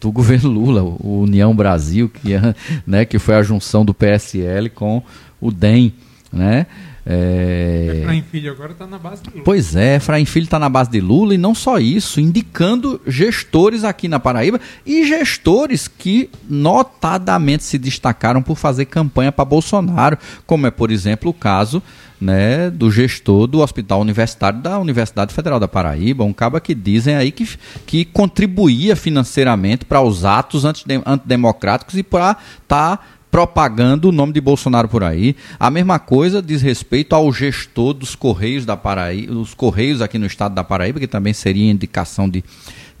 [0.00, 4.68] do governo Lula, o União Brasil, que, é, né, que foi a junção do PSL
[4.68, 5.00] com
[5.40, 5.94] o DEM.
[6.32, 6.66] Né?
[7.04, 7.98] É...
[8.00, 9.42] Efraim Filho agora está na base de Lula.
[9.44, 13.82] Pois é, Efraim Filho está na base de Lula e não só isso, indicando gestores
[13.82, 20.66] aqui na Paraíba e gestores que notadamente se destacaram por fazer campanha para Bolsonaro, como
[20.66, 21.82] é, por exemplo, o caso
[22.20, 27.16] né, do gestor do Hospital Universitário da Universidade Federal da Paraíba, um cabo que dizem
[27.16, 27.48] aí que,
[27.84, 33.00] que contribuía financeiramente para os atos antidemocráticos e para estar tá
[33.32, 35.34] propagando o nome de Bolsonaro por aí.
[35.58, 40.26] A mesma coisa diz respeito ao gestor dos Correios da Paraíba, os Correios aqui no
[40.26, 42.44] estado da Paraíba, que também seria indicação de,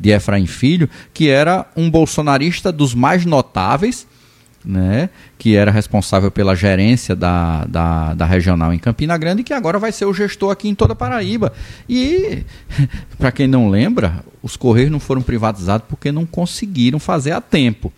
[0.00, 4.06] de Efraim Filho, que era um bolsonarista dos mais notáveis,
[4.64, 9.78] né, que era responsável pela gerência da, da, da, regional em Campina Grande, que agora
[9.78, 11.52] vai ser o gestor aqui em toda a Paraíba.
[11.86, 12.42] E,
[13.18, 17.92] para quem não lembra, os Correios não foram privatizados porque não conseguiram fazer a tempo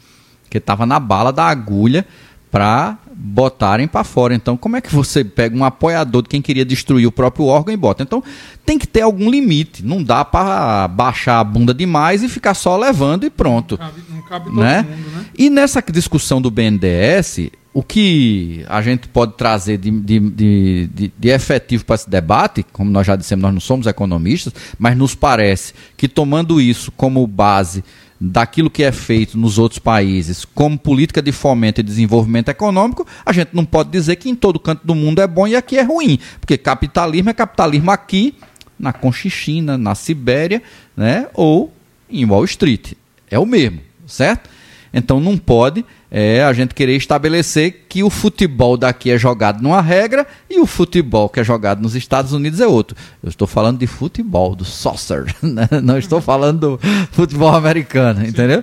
[0.55, 2.07] que estava na bala da agulha
[2.49, 4.33] para botarem para fora.
[4.33, 7.75] Então, como é que você pega um apoiador de quem queria destruir o próprio órgão
[7.75, 8.05] e bota?
[8.05, 8.23] Então,
[8.65, 9.85] tem que ter algum limite.
[9.85, 13.77] Não dá para baixar a bunda demais e ficar só levando e pronto.
[13.77, 14.83] Não cabe, não cabe né?
[14.83, 15.27] mundo, né?
[15.37, 21.13] E nessa discussão do BNDES, o que a gente pode trazer de, de, de, de,
[21.19, 25.17] de efetivo para esse debate, como nós já dissemos, nós não somos economistas, mas nos
[25.17, 27.83] parece que tomando isso como base
[28.31, 33.33] daquilo que é feito nos outros países como política de fomento e desenvolvimento econômico, a
[33.33, 35.83] gente não pode dizer que em todo canto do mundo é bom e aqui é
[35.83, 38.35] ruim, porque capitalismo é capitalismo aqui,
[38.79, 40.63] na Conchichina, na Sibéria,
[40.97, 41.73] né, ou
[42.09, 42.93] em Wall Street.
[43.31, 44.49] É o mesmo, certo?
[44.95, 49.83] Então não pode é, a gente querer estabelecer que o futebol daqui é jogado numa
[49.83, 52.97] regra e o futebol que é jogado nos Estados Unidos é outro.
[53.21, 55.69] Eu estou falando de futebol, do soccer, né?
[55.83, 56.81] não estou falando do
[57.11, 58.63] futebol americano, entendeu?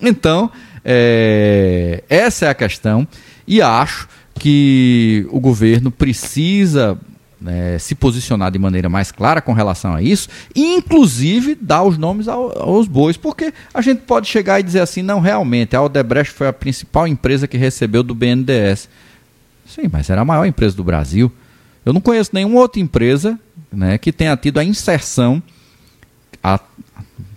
[0.00, 0.50] Então,
[0.82, 3.06] é, essa é a questão
[3.46, 4.08] e acho
[4.38, 6.98] que o governo precisa
[7.44, 12.28] é, se posicionar de maneira mais clara com relação a isso, inclusive dar os nomes
[12.28, 16.32] ao, aos bois, porque a gente pode chegar e dizer assim, não, realmente, a Odebrecht
[16.32, 18.88] foi a principal empresa que recebeu do BNDES.
[19.66, 21.30] Sim, mas era a maior empresa do Brasil.
[21.84, 23.38] Eu não conheço nenhuma outra empresa
[23.70, 25.42] né, que tenha tido a inserção,
[26.42, 26.58] a,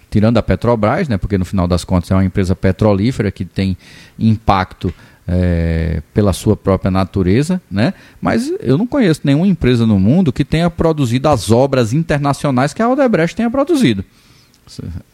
[0.10, 3.78] tirando a Petrobras, né, porque no final das contas é uma empresa petrolífera que tem
[4.18, 4.94] impacto
[5.32, 7.94] é, pela sua própria natureza, né?
[8.20, 12.82] Mas eu não conheço nenhuma empresa no mundo que tenha produzido as obras internacionais que
[12.82, 14.04] a Odebrecht tenha produzido.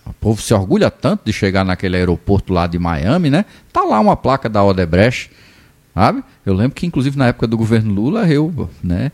[0.05, 3.43] O povo se orgulha tanto de chegar naquele aeroporto lá de Miami, né?
[3.73, 5.29] Tá lá uma placa da Odebrecht,
[5.93, 6.23] sabe?
[6.45, 9.11] Eu lembro que inclusive na época do governo Lula eu, né?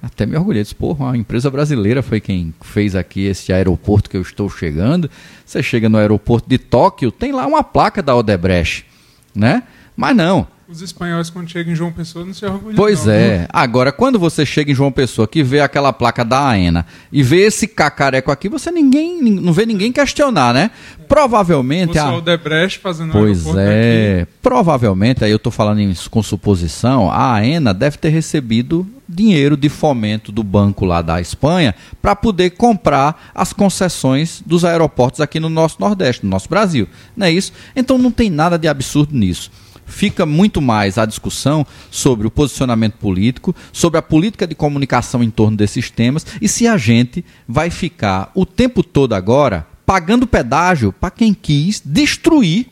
[0.00, 4.16] Até me orgulhei, disse, porra, uma empresa brasileira foi quem fez aqui esse aeroporto que
[4.16, 5.10] eu estou chegando.
[5.44, 8.86] Você chega no aeroporto de Tóquio, tem lá uma placa da Odebrecht,
[9.34, 9.64] né?
[9.98, 10.46] Mas não.
[10.68, 12.76] Os espanhóis, quando chegam em João Pessoa, não se orgulham.
[12.76, 13.48] Pois não, é.
[13.52, 17.38] Agora, quando você chega em João Pessoa, que vê aquela placa da AENA e vê
[17.46, 20.70] esse cacareco aqui, você ninguém não vê ninguém questionar, né?
[21.08, 21.98] Provavelmente.
[21.98, 22.16] O a...
[22.18, 24.20] Odebrecht fazendo Pois é.
[24.22, 24.32] Aqui.
[24.40, 29.68] Provavelmente, aí eu estou falando em, com suposição, a AENA deve ter recebido dinheiro de
[29.68, 35.48] fomento do banco lá da Espanha para poder comprar as concessões dos aeroportos aqui no
[35.48, 36.86] nosso Nordeste, no nosso Brasil.
[37.16, 37.52] Não é isso?
[37.74, 39.50] Então não tem nada de absurdo nisso
[39.88, 45.30] fica muito mais a discussão sobre o posicionamento político, sobre a política de comunicação em
[45.30, 50.92] torno desses temas e se a gente vai ficar o tempo todo agora pagando pedágio
[50.92, 52.66] para quem quis destruir,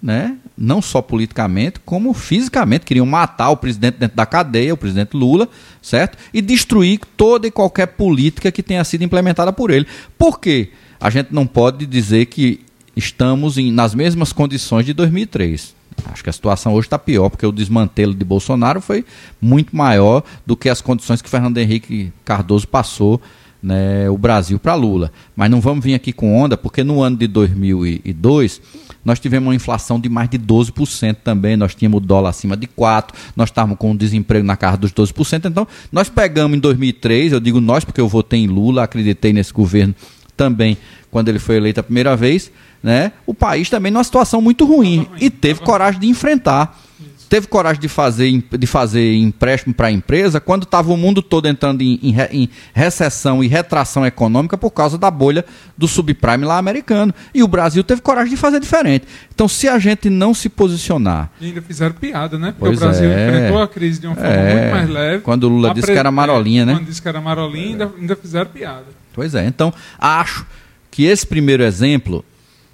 [0.00, 0.36] né?
[0.58, 2.84] não só politicamente, como fisicamente.
[2.84, 5.48] Queriam matar o presidente dentro da cadeia, o presidente Lula,
[5.80, 6.18] certo?
[6.34, 9.86] E destruir toda e qualquer política que tenha sido implementada por ele.
[10.16, 10.70] Por quê?
[11.00, 12.60] A gente não pode dizer que
[12.96, 15.77] estamos em, nas mesmas condições de 2003.
[16.06, 19.04] Acho que a situação hoje está pior, porque o desmantelo de Bolsonaro foi
[19.40, 23.20] muito maior do que as condições que Fernando Henrique Cardoso passou
[23.62, 25.12] né, o Brasil para Lula.
[25.34, 28.60] Mas não vamos vir aqui com onda, porque no ano de 2002
[29.04, 32.66] nós tivemos uma inflação de mais de 12% também, nós tínhamos o dólar acima de
[32.66, 35.46] 4%, nós estávamos com o desemprego na casa dos 12%.
[35.46, 39.52] Então, nós pegamos em 2003, eu digo nós porque eu votei em Lula, acreditei nesse
[39.52, 39.94] governo
[40.38, 40.78] também,
[41.10, 42.50] quando ele foi eleito a primeira vez,
[42.82, 46.80] né, o país também numa situação muito ruim, ruim e teve coragem de enfrentar
[47.28, 51.46] teve coragem de fazer, de fazer empréstimo para a empresa quando estava o mundo todo
[51.46, 55.44] entrando em, em, em, recessão e retração econômica por causa da bolha
[55.76, 57.14] do subprime lá americano.
[57.34, 59.06] E o Brasil teve coragem de fazer diferente.
[59.32, 61.30] Então, se a gente não se posicionar.
[61.40, 62.54] E ainda fizeram piada, né?
[62.58, 65.22] Porque pois o Brasil é, enfrentou a crise de uma forma é, muito mais leve.
[65.22, 66.74] Quando o Lula disse que era marolinha, né?
[66.74, 68.86] Quando disse que era marolinha, ainda, ainda fizeram piada.
[69.12, 69.46] Pois é.
[69.46, 70.46] Então, acho
[70.90, 72.24] que esse primeiro exemplo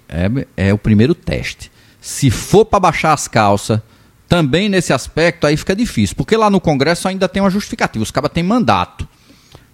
[0.07, 1.71] é, é o primeiro teste.
[1.99, 3.79] Se for para baixar as calças
[4.27, 8.11] também nesse aspecto aí fica difícil, porque lá no Congresso ainda tem uma justificativa, os
[8.11, 9.07] cabas têm mandato.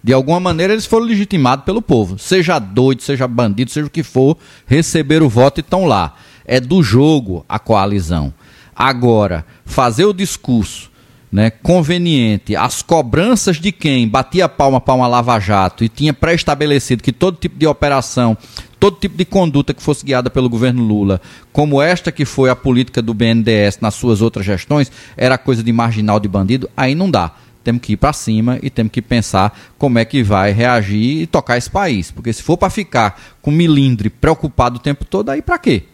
[0.04, 2.18] De alguma maneira eles foram legitimados pelo povo.
[2.18, 6.16] Seja doido, seja bandido, seja o que for, receberam o voto e estão lá.
[6.44, 8.34] É do jogo a coalizão.
[8.74, 10.90] Agora, fazer o discurso
[11.32, 17.10] né, conveniente, as cobranças de quem batia palma para uma lava-jato e tinha pré-estabelecido que
[17.10, 18.36] todo tipo de operação
[18.78, 21.20] todo tipo de conduta que fosse guiada pelo governo Lula,
[21.52, 25.72] como esta que foi a política do BNDES nas suas outras gestões, era coisa de
[25.72, 27.32] marginal de bandido, aí não dá.
[27.62, 31.26] Temos que ir para cima e temos que pensar como é que vai reagir e
[31.28, 32.10] tocar esse país.
[32.10, 35.84] Porque se for para ficar com milindre preocupado o tempo todo, aí para quê?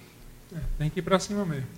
[0.50, 1.77] É, tem que ir para cima mesmo.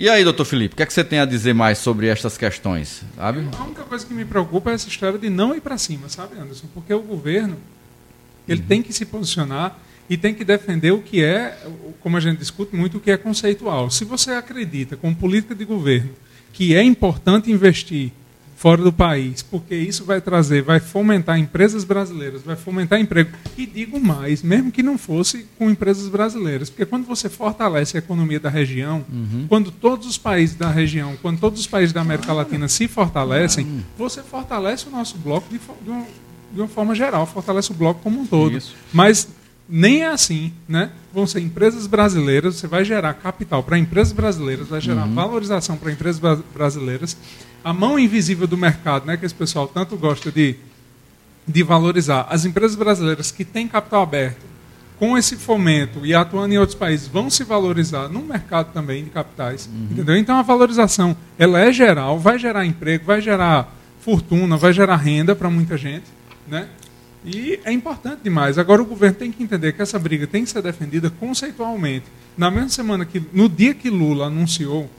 [0.00, 2.38] E aí, doutor Felipe, o que, é que você tem a dizer mais sobre estas
[2.38, 3.02] questões?
[3.14, 3.46] Sabe?
[3.52, 6.38] A única coisa que me preocupa é essa história de não ir para cima, sabe,
[6.38, 6.68] Anderson?
[6.72, 7.58] Porque o governo
[8.48, 8.66] ele uhum.
[8.66, 11.54] tem que se posicionar e tem que defender o que é,
[12.00, 13.90] como a gente discute muito, o que é conceitual.
[13.90, 16.12] Se você acredita, como política de governo,
[16.50, 18.10] que é importante investir
[18.60, 23.30] fora do país, porque isso vai trazer, vai fomentar empresas brasileiras, vai fomentar emprego.
[23.56, 28.00] E digo mais, mesmo que não fosse com empresas brasileiras, porque quando você fortalece a
[28.00, 29.46] economia da região, uhum.
[29.48, 33.82] quando todos os países da região, quando todos os países da América Latina se fortalecem,
[33.96, 36.06] você fortalece o nosso bloco de, de, uma,
[36.52, 38.58] de uma forma geral, fortalece o bloco como um todo.
[38.58, 38.76] Isso.
[38.92, 39.26] Mas
[39.70, 40.90] nem é assim, né?
[41.14, 45.14] Vão ser empresas brasileiras, você vai gerar capital para empresas brasileiras, vai gerar uhum.
[45.14, 46.20] valorização para empresas
[46.52, 47.16] brasileiras.
[47.62, 50.56] A mão invisível do mercado, né, que esse pessoal tanto gosta de,
[51.46, 52.26] de valorizar.
[52.28, 54.50] As empresas brasileiras que têm capital aberto,
[54.98, 59.10] com esse fomento e atuando em outros países, vão se valorizar no mercado também de
[59.10, 59.66] capitais.
[59.72, 59.88] Uhum.
[59.92, 60.16] Entendeu?
[60.16, 65.34] Então a valorização ela é geral, vai gerar emprego, vai gerar fortuna, vai gerar renda
[65.36, 66.06] para muita gente.
[66.48, 66.66] Né?
[67.24, 68.58] E é importante demais.
[68.58, 72.06] Agora o governo tem que entender que essa briga tem que ser defendida conceitualmente.
[72.36, 74.90] Na mesma semana que, no dia que Lula anunciou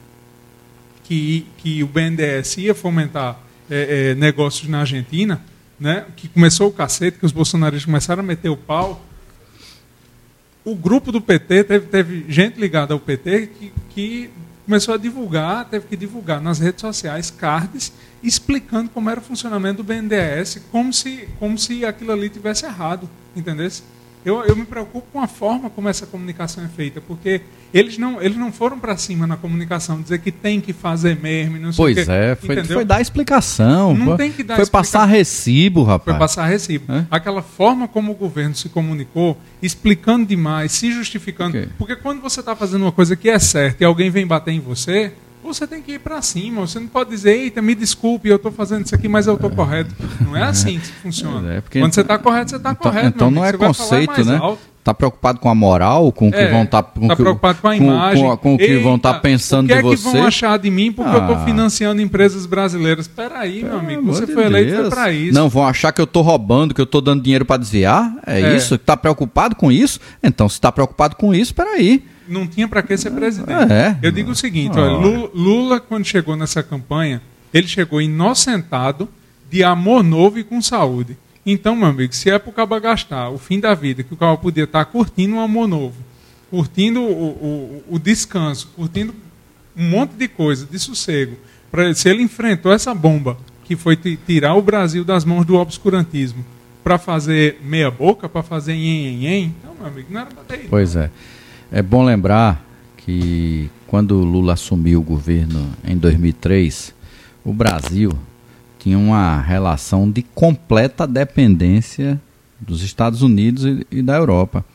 [1.03, 5.41] que, que o BNDES ia fomentar é, é, negócios na Argentina,
[5.79, 9.03] né, que começou o cacete, que os bolsonaristas começaram a meter o pau,
[10.63, 14.29] o grupo do PT, teve, teve gente ligada ao PT que, que
[14.71, 17.91] começou a divulgar, teve que divulgar nas redes sociais cards
[18.23, 23.10] explicando como era o funcionamento do BNDES, como se, como se aquilo ali tivesse errado,
[23.36, 23.69] entendeu?
[24.23, 27.41] Eu, eu me preocupo com a forma como essa comunicação é feita, porque
[27.73, 31.57] eles não, eles não foram para cima na comunicação, dizer que tem que fazer mesmo.
[31.57, 33.95] Não sei pois é, foi, foi, dar explicação.
[33.95, 36.03] Não tem que dar Foi passar recibo, rapaz.
[36.03, 36.91] Foi passar recibo.
[36.91, 37.05] É?
[37.10, 41.57] Aquela forma como o governo se comunicou, explicando demais, se justificando.
[41.57, 41.69] Okay.
[41.77, 44.60] Porque quando você está fazendo uma coisa que é certa e alguém vem bater em
[44.60, 46.62] você, você tem que ir para cima.
[46.62, 49.51] Você não pode dizer, eita, me desculpe, eu estou fazendo isso aqui, mas eu estou
[49.51, 49.56] é.
[49.56, 49.95] correto.
[50.21, 51.56] Não é assim que funciona.
[51.56, 51.80] É.
[51.80, 53.08] Quando você está correto, você está então, correto.
[53.15, 54.39] Então não é conceito, né?
[54.80, 56.82] Está preocupado com a moral, com o que é, vão estar.
[56.82, 58.23] Tá, tá preocupado com a imagem.
[58.23, 59.80] Com, com o que vão estar tá pensando de você.
[59.80, 61.17] O que é que vão achar de mim porque ah.
[61.17, 63.06] eu estou financiando empresas brasileiras?
[63.06, 64.01] Espera aí, meu amigo.
[64.08, 65.36] Você de foi eleito foi para isso.
[65.36, 68.12] Não vão achar que eu estou roubando, que eu estou dando dinheiro para desviar?
[68.25, 68.56] É, é.
[68.56, 68.73] isso?
[68.73, 69.99] Está preocupado com isso?
[70.23, 73.72] Então, se está preocupado com isso, espera aí não tinha para que ser presidente.
[73.72, 73.98] É.
[74.02, 77.22] Eu digo o seguinte: olha, Lula, Lula, quando chegou nessa campanha,
[77.54, 79.10] ele chegou inocentado,
[79.50, 81.17] de amor novo e com saúde.
[81.46, 84.17] Então, meu amigo, se é para o cabo gastar o fim da vida, que o
[84.17, 85.96] cabo podia estar tá curtindo um amor novo,
[86.50, 89.13] curtindo o, o, o descanso, curtindo
[89.76, 91.36] um monte de coisa, de sossego,
[91.72, 96.46] pra, se ele enfrentou essa bomba, que foi tirar o Brasil das mãos do obscurantismo,
[96.84, 100.70] para fazer meia boca, para fazer nhen, então, meu amigo, não era para ter ido.
[100.70, 101.10] Pois é.
[101.72, 102.61] É bom lembrar
[102.97, 106.93] que quando Lula assumiu o governo em 2003,
[107.45, 108.11] o Brasil
[108.78, 112.19] tinha uma relação de completa dependência
[112.59, 114.65] dos Estados Unidos e, e da Europa.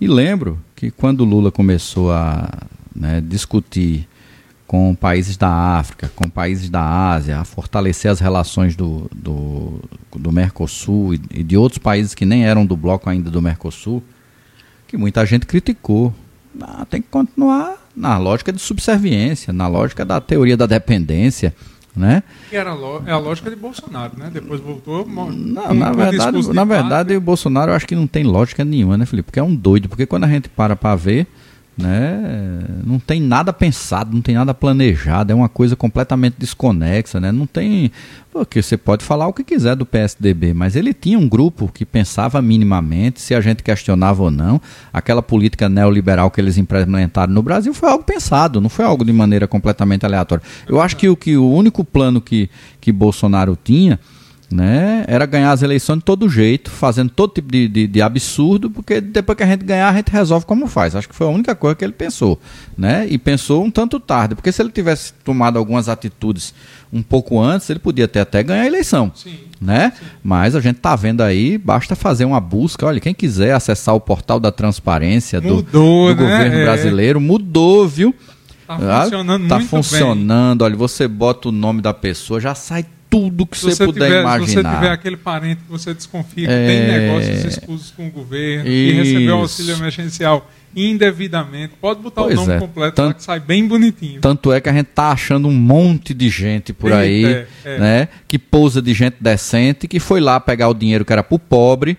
[0.00, 2.48] E lembro que quando Lula começou a
[2.94, 4.08] né, discutir
[4.68, 9.80] com países da África, com países da Ásia, a fortalecer as relações do, do,
[10.16, 14.00] do Mercosul e, e de outros países que nem eram do bloco ainda do Mercosul,
[14.86, 16.14] que muita gente criticou.
[16.60, 21.54] Ah, tem que continuar na lógica de subserviência, na lógica da teoria da dependência.
[21.94, 22.22] Né?
[22.48, 22.70] Que era
[23.04, 24.30] é a lógica de Bolsonaro, né?
[24.32, 25.04] Depois voltou.
[25.04, 29.04] Não, na verdade, na verdade o Bolsonaro eu acho que não tem lógica nenhuma, né,
[29.04, 29.26] Felipe?
[29.26, 29.88] Porque é um doido.
[29.88, 31.26] Porque quando a gente para para ver,
[31.80, 32.62] né?
[32.84, 37.32] Não tem nada pensado, não tem nada planejado, é uma coisa completamente desconexa, né?
[37.32, 37.90] Não tem,
[38.32, 41.84] porque você pode falar o que quiser do PSDB, mas ele tinha um grupo que
[41.84, 44.60] pensava minimamente se a gente questionava ou não.
[44.92, 49.12] Aquela política neoliberal que eles implementaram no Brasil foi algo pensado, não foi algo de
[49.12, 50.44] maneira completamente aleatória.
[50.68, 52.48] Eu acho que o que o único plano que
[52.80, 54.00] que Bolsonaro tinha
[54.52, 55.04] né?
[55.06, 59.00] Era ganhar as eleições de todo jeito, fazendo todo tipo de, de, de, absurdo, porque
[59.00, 60.96] depois que a gente ganhar, a gente resolve como faz.
[60.96, 62.40] Acho que foi a única coisa que ele pensou,
[62.76, 63.06] né?
[63.08, 66.52] E pensou um tanto tarde, porque se ele tivesse tomado algumas atitudes
[66.92, 69.92] um pouco antes, ele podia ter até ganhar a eleição, sim, né?
[69.96, 70.04] Sim.
[70.24, 72.84] Mas a gente tá vendo aí, basta fazer uma busca.
[72.84, 76.28] Olha, quem quiser acessar o portal da transparência do, mudou, do né?
[76.28, 76.64] governo é.
[76.64, 78.12] brasileiro, mudou, viu?
[78.66, 80.58] Tá funcionando tá muito funcionando.
[80.58, 80.66] Bem.
[80.66, 84.20] Olha, você bota o nome da pessoa, já sai tudo que você, você, puder tiver,
[84.20, 84.46] imaginar.
[84.46, 86.66] Se você tiver aquele parente que você desconfia que é...
[86.66, 88.92] tem negócios escusos com o governo, Isso.
[88.92, 92.60] que recebeu auxílio emergencial indevidamente, pode botar pois o nome é.
[92.60, 94.20] completo Tanto, que sai bem bonitinho.
[94.20, 97.78] Tanto é que a gente tá achando um monte de gente por aí, é, é.
[97.78, 101.40] né, que pousa de gente decente, que foi lá pegar o dinheiro que era pro
[101.40, 101.98] pobre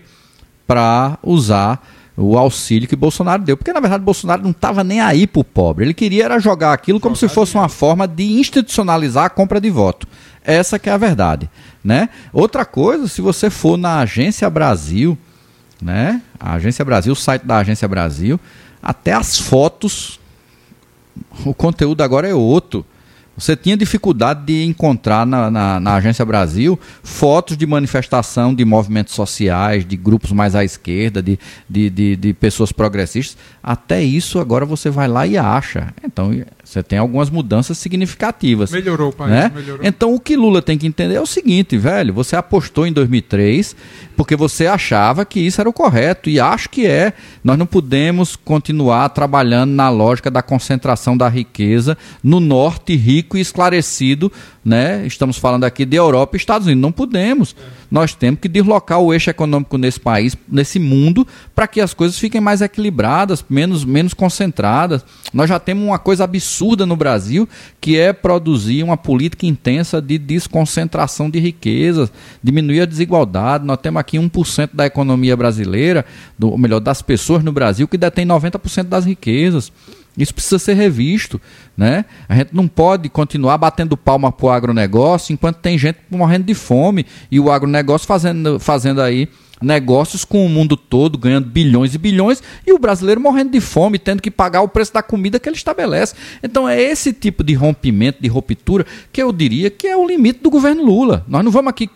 [0.66, 1.86] para usar
[2.16, 3.56] o auxílio que Bolsonaro deu.
[3.56, 5.84] Porque, na verdade, Bolsonaro não estava nem aí para o pobre.
[5.84, 9.70] Ele queria era jogar aquilo como se fosse uma forma de institucionalizar a compra de
[9.70, 10.06] voto.
[10.44, 11.48] Essa que é a verdade,
[11.82, 12.08] né?
[12.32, 15.16] Outra coisa, se você for na Agência Brasil,
[15.80, 16.22] né?
[16.38, 18.40] A Agência Brasil, o site da Agência Brasil,
[18.82, 20.18] até as fotos,
[21.44, 22.84] o conteúdo agora é outro.
[23.36, 29.14] Você tinha dificuldade de encontrar na, na, na, Agência Brasil fotos de manifestação de movimentos
[29.14, 31.38] sociais, de grupos mais à esquerda, de,
[31.68, 33.38] de, de, de pessoas progressistas.
[33.62, 35.94] Até isso agora você vai lá e acha.
[36.04, 36.30] Então
[36.64, 38.70] você tem algumas mudanças significativas.
[38.70, 39.52] Melhorou o país, né?
[39.54, 39.84] melhorou.
[39.84, 43.74] Então o que Lula tem que entender é o seguinte, velho, você apostou em 2003
[44.16, 47.12] porque você achava que isso era o correto e acho que é.
[47.42, 53.40] Nós não podemos continuar trabalhando na lógica da concentração da riqueza no norte rico e
[53.40, 54.30] esclarecido
[54.64, 55.04] né?
[55.06, 56.82] Estamos falando aqui de Europa e Estados Unidos.
[56.82, 57.54] Não podemos.
[57.90, 62.18] Nós temos que deslocar o eixo econômico nesse país, nesse mundo, para que as coisas
[62.18, 65.04] fiquem mais equilibradas, menos, menos concentradas.
[65.32, 67.48] Nós já temos uma coisa absurda no Brasil,
[67.80, 73.64] que é produzir uma política intensa de desconcentração de riquezas, diminuir a desigualdade.
[73.64, 76.04] Nós temos aqui 1% da economia brasileira,
[76.38, 79.72] do, ou melhor, das pessoas no Brasil, que detém 90% das riquezas.
[80.16, 81.40] Isso precisa ser revisto.
[81.76, 82.04] Né?
[82.28, 86.54] A gente não pode continuar batendo palma para o agronegócio enquanto tem gente morrendo de
[86.54, 89.28] fome e o agronegócio fazendo, fazendo aí
[89.62, 93.98] negócios com o mundo todo, ganhando bilhões e bilhões, e o brasileiro morrendo de fome,
[93.98, 96.14] tendo que pagar o preço da comida que ele estabelece.
[96.42, 100.40] Então é esse tipo de rompimento, de ruptura, que eu diria que é o limite
[100.42, 101.24] do governo Lula.
[101.28, 101.88] Nós não vamos aqui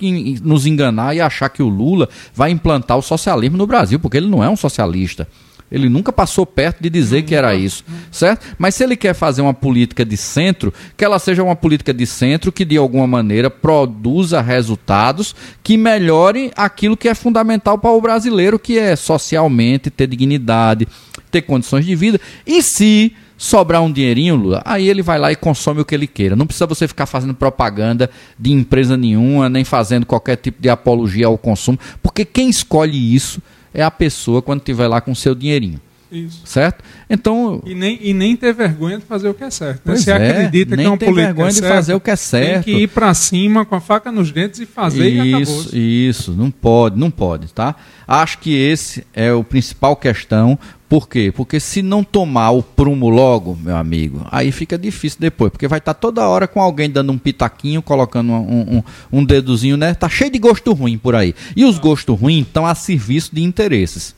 [0.42, 4.28] nos enganar e achar que o Lula vai implantar o socialismo no Brasil, porque ele
[4.28, 5.28] não é um socialista.
[5.70, 8.46] Ele nunca passou perto de dizer que era isso, certo?
[8.56, 12.06] Mas se ele quer fazer uma política de centro, que ela seja uma política de
[12.06, 18.00] centro que de alguma maneira produza resultados que melhorem aquilo que é fundamental para o
[18.00, 20.86] brasileiro, que é socialmente ter dignidade,
[21.32, 22.20] ter condições de vida.
[22.46, 26.06] E se sobrar um dinheirinho, Lula, aí ele vai lá e consome o que ele
[26.06, 26.36] queira.
[26.36, 28.08] Não precisa você ficar fazendo propaganda
[28.38, 33.42] de empresa nenhuma, nem fazendo qualquer tipo de apologia ao consumo, porque quem escolhe isso
[33.76, 35.80] é a pessoa quando estiver lá com o seu dinheirinho.
[36.10, 36.40] Isso.
[36.44, 36.84] Certo?
[37.10, 37.60] Então.
[37.66, 39.82] E nem, e nem ter vergonha de fazer o que é certo.
[39.84, 39.96] Né?
[39.96, 42.64] Você é, acredita que é uma política vergonha de fazer o que é certo.
[42.64, 45.70] Tem que ir para cima com a faca nos dentes e fazer isso, e acabou.
[45.74, 47.74] Isso, não pode, não pode, tá?
[48.06, 50.58] Acho que esse é o principal questão.
[50.88, 51.32] Por quê?
[51.34, 55.78] Porque se não tomar o prumo logo, meu amigo, aí fica difícil depois, porque vai
[55.78, 59.94] estar tá toda hora com alguém dando um pitaquinho, colocando um, um, um né?
[59.94, 61.34] Tá cheio de gosto ruim por aí.
[61.56, 64.14] E os gostos ruins estão a serviço de interesses.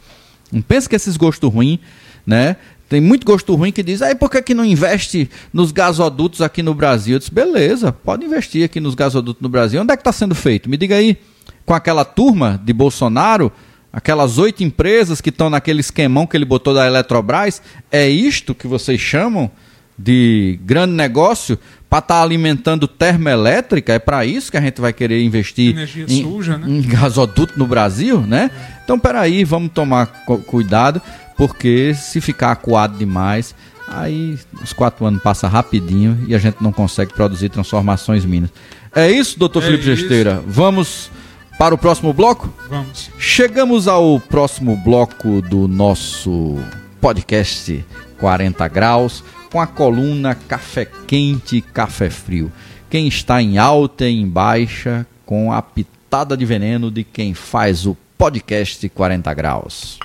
[0.52, 1.78] Não pensa que esses gostos ruins,
[2.26, 2.56] né?
[2.86, 6.62] Tem muito gosto ruim que diz, aí por que, que não investe nos gasodutos aqui
[6.62, 7.16] no Brasil?
[7.16, 9.80] Eu disse, beleza, pode investir aqui nos gasodutos no Brasil.
[9.80, 10.68] Onde é que está sendo feito?
[10.70, 11.18] Me diga aí,
[11.66, 13.52] com aquela turma de Bolsonaro,
[13.92, 18.66] aquelas oito empresas que estão naquele esquemão que ele botou da Eletrobras, é isto que
[18.66, 19.50] vocês chamam
[19.98, 21.58] de grande negócio
[21.90, 23.94] para estar tá alimentando termoelétrica?
[23.94, 25.76] É para isso que a gente vai querer investir
[26.08, 26.66] em, suja, né?
[26.68, 28.50] em gasoduto no Brasil, né?
[28.84, 30.06] Então, peraí, vamos tomar
[30.46, 31.02] cuidado,
[31.36, 33.54] porque se ficar acuado demais,
[33.88, 38.50] aí os quatro anos passam rapidinho e a gente não consegue produzir transformações minas.
[38.94, 39.96] É isso, doutor é Felipe isso.
[39.96, 40.42] Gesteira.
[40.46, 41.10] Vamos
[41.58, 42.52] para o próximo bloco?
[42.70, 43.10] Vamos.
[43.18, 46.56] Chegamos ao próximo bloco do nosso
[47.00, 47.84] podcast
[48.18, 52.52] 40 Graus, com a coluna Café Quente e Café Frio.
[52.88, 57.84] quem está em alta e em baixa, com a pitada de veneno de quem faz
[57.84, 59.98] o podcast 40 Graus.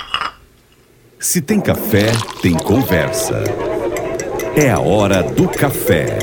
[1.20, 3.42] Se tem café, tem conversa.
[4.56, 6.18] É a hora do café.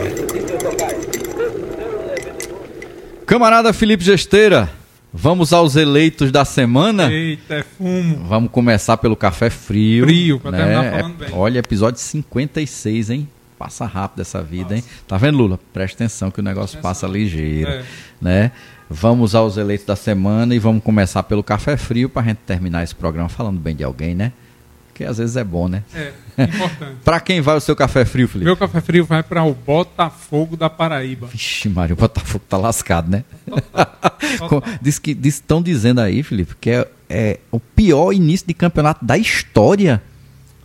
[3.24, 4.68] Camarada Felipe Gesteira,
[5.13, 7.11] vamos aos eleitos da semana?
[7.13, 8.25] Eita, é fumo.
[8.29, 10.05] Vamos começar pelo café frio.
[10.05, 10.59] Frio, pra né?
[10.59, 11.29] terminar falando bem.
[11.33, 13.29] Olha, episódio 56, hein?
[13.59, 14.83] Passa rápido essa vida, hein?
[15.07, 15.59] Tá vendo, Lula?
[15.73, 17.85] Presta atenção que o negócio passa ligeiro, É.
[18.21, 18.53] né?
[18.89, 22.95] Vamos aos eleitos da semana e vamos começar pelo café frio pra gente terminar esse
[22.95, 24.33] programa falando bem de alguém, né?
[25.01, 25.82] Que às vezes é bom, né?
[25.94, 26.12] É,
[26.44, 26.96] importante.
[27.03, 28.44] Pra quem vai o seu café frio, Felipe?
[28.44, 31.26] Meu café frio vai para o Botafogo da Paraíba.
[31.26, 33.24] Vixe, Mário, o Botafogo tá lascado, né?
[34.82, 39.16] Diz que estão dizendo aí, Felipe, que é, é o pior início de campeonato da
[39.16, 40.03] história.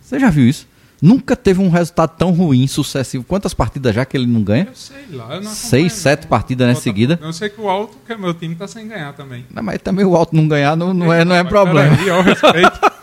[0.02, 0.68] Você já viu isso?
[1.00, 3.24] Nunca teve um resultado tão ruim, sucessivo.
[3.24, 4.66] Quantas partidas já que ele não ganha?
[4.66, 6.28] Eu sei lá, eu não Seis, sete não.
[6.28, 7.18] partidas, né, seguida?
[7.22, 9.46] Eu sei que o Alto, que é meu time, tá sem ganhar também.
[9.50, 11.96] Não, mas também o Alto não ganhar não, não é, não é problema.
[11.96, 12.80] peraí, respeito.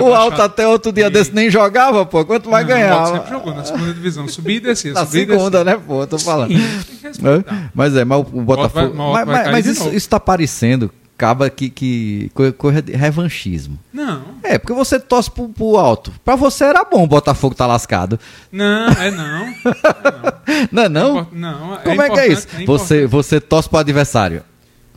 [0.00, 0.14] O.
[0.14, 2.24] Alto até outro dia E- desse nem jogava, pô.
[2.24, 2.92] Quanto vai Não, O ganhar?
[2.92, 4.28] Alto sempre jogou na segunda divisão.
[4.28, 4.92] Subia e descia.
[4.92, 5.64] Na segunda, descia.
[5.64, 6.06] né, pô?
[6.06, 6.52] Tô falando.
[6.52, 6.62] Sim.
[7.04, 8.94] É, Mas é, mas o Botafogo.
[8.94, 13.78] vai- mas o mas mas- isso, isso tá parecendo, acaba que, que coisa de revanchismo.
[13.92, 16.12] Não, É, porque você torce pro, pro alto.
[16.24, 18.18] Pra você era bom o Botafogo tá lascado.
[18.52, 19.54] não, é não.
[20.50, 21.14] É Não é não?
[21.14, 21.28] não.
[21.32, 22.46] Não, Como é, que é isso?
[22.48, 24.42] importante, você, você torce pro adversário.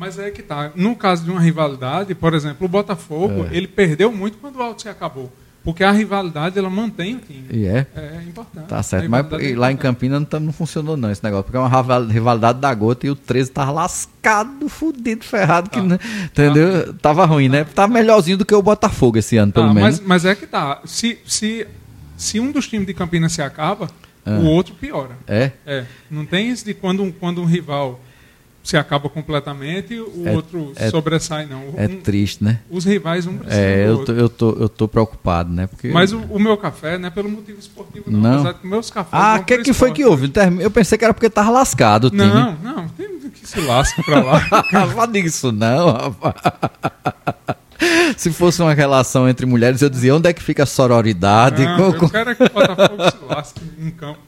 [0.05, 0.71] Mas é que tá.
[0.75, 3.55] No caso de uma rivalidade, por exemplo, o Botafogo, É.
[3.55, 5.31] ele perdeu muito quando o Alto se acabou.
[5.63, 7.45] Porque a rivalidade, ela mantém o time.
[7.49, 7.87] E é.
[7.95, 8.67] É importante.
[8.67, 9.09] Tá certo.
[9.09, 9.77] Mas é lá em.
[9.77, 11.45] Campinas não, tá- não funcionou não esse negócio.
[11.45, 15.69] Porque é uma rival- rivalidade da gota e o 13 tava lascado, fudido, ferrado.
[15.69, 15.83] Que, Tá.
[15.85, 16.93] não- entendeu?
[16.95, 17.63] Tava ruim, né?
[17.63, 19.99] Tá melhorzinho do que o Botafogo esse ano, pelo Tá, menos.
[19.99, 20.81] mas, mas é que tá.
[20.83, 21.65] Se, se,
[22.17, 23.87] se um dos times de Campinas se acaba,
[24.25, 24.31] Ah.
[24.39, 25.17] o outro piora.
[25.25, 25.51] É?
[25.65, 25.85] É.
[26.11, 28.01] Não tem isso de quando um, quando um rival
[28.63, 31.73] se acaba completamente, o É- outro é- sobressai, não.
[31.75, 32.59] É Um- triste, né?
[32.69, 35.67] os rivais um precisa É, eu tô, eu, tô, eu tô preocupado, né?
[35.67, 35.89] Porque...
[35.89, 38.19] Mas o, o meu café não é pelo motivo esportivo, não.
[38.21, 38.33] Não.
[38.39, 40.31] Apesar que meus cafés Ah, o que, pro que foi que houve?
[40.61, 42.23] Eu pensei que era porque tava lascado o time.
[42.25, 44.41] Não, não, tem que se lasca pra lá.
[44.95, 46.35] Não diga isso não, rapaz.
[48.15, 51.65] Se fosse uma relação entre mulheres, eu dizia, onde é que fica a sororidade?
[51.65, 54.19] Não, Co- co- eu quero que o Botafogo se lasque em campo.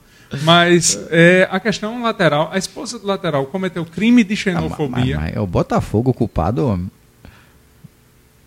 [0.44, 5.18] Mas é, a questão lateral, a esposa do lateral cometeu crime de Ah, mas- xenofobia.
[5.20, 6.90] mas é o Botafogo culpado, homem.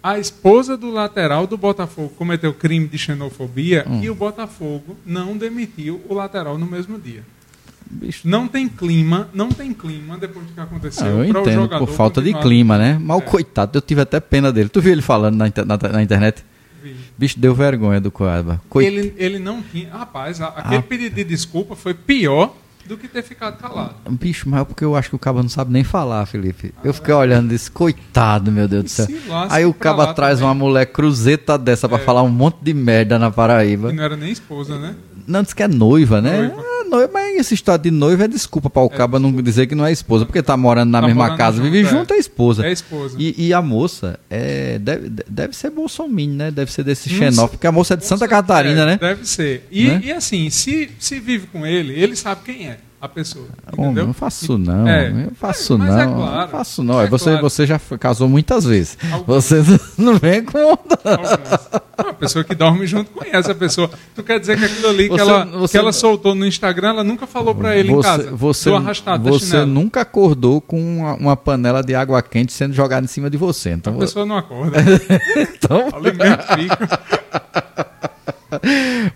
[0.02, 4.00] A esposa do lateral do Botafogo cometeu crime de xenofobia Hum.
[4.02, 7.22] e o Botafogo não demitiu o lateral no mesmo dia.
[7.90, 11.06] Bicho, Não tem clima, não tem clima depois do que aconteceu.
[11.06, 12.98] Ah, eu entendo, por falta de clima, né?
[13.00, 13.24] Mas o É.
[13.24, 14.68] coitado, eu tive até pena dele.
[14.68, 16.44] Tu viu ele falando na, na- na internet?
[16.92, 16.96] Vi.
[17.16, 18.60] Bicho, deu vergonha do Coaba.
[18.68, 19.90] Coi- Ele, ele não tinha.
[19.92, 20.82] Rapaz, a- aquele Ah.
[20.82, 22.54] pedido de desculpa foi pior
[22.86, 23.94] do que ter ficado calado.
[24.10, 26.72] Bicho, mas é porque eu acho que o Caba não sabe nem falar, Felipe.
[26.82, 29.06] Eu fiquei olhando e disse, coitado, meu Deus do céu.
[29.50, 30.48] Aí o lá traz também.
[30.48, 32.00] uma mulher cruzeta dessa pra É.
[32.00, 33.90] falar um monte de merda na Paraíba.
[33.90, 34.94] E não era nem esposa, né?
[35.26, 36.48] Não, diz que é noiva, né?
[36.48, 36.77] Noiva.
[36.88, 39.84] Noiva, mas essa história de noiva é desculpa para o caba não dizer que não
[39.86, 41.90] é esposa, porque tá morando na Tá mesma morando casa, junto, vive é.
[41.90, 42.66] junto, é esposa.
[42.66, 43.16] É esposa.
[43.18, 46.50] E, e a moça é, deve, deve ser bolsominion, né?
[46.50, 48.98] Deve ser desse xenófobo, porque a moça é de Santa Catarina, né?
[49.00, 49.66] Deve ser.
[49.70, 50.00] E, Né?
[50.04, 53.44] e assim, se, se vive com ele, ele sabe quem é a pessoa.
[53.76, 54.06] Homem, Entendeu?
[54.06, 55.26] não faço não, É.
[55.26, 56.40] eu faço Mas não, é claro.
[56.40, 57.00] não faço não.
[57.00, 57.40] É você, claro.
[57.42, 58.98] você já casou muitas vezes.
[59.12, 59.44] Algumas.
[59.44, 59.62] Você
[59.96, 60.98] não vem com onda.
[61.04, 61.68] Algumas.
[61.98, 63.90] Uma pessoa que dorme junto conhece a pessoa.
[64.14, 66.88] Tu quer dizer que aquilo ali que, Você- ela, você- que ela soltou no Instagram,
[66.90, 68.30] ela nunca falou pra ele em Você, casa.
[68.32, 73.04] você, do arrastado você nunca acordou com uma, uma panela de água quente sendo jogada
[73.04, 73.70] em cima de você.
[73.70, 74.76] Então, A pessoa não acorda.
[75.36, 77.00] então Alimento fica.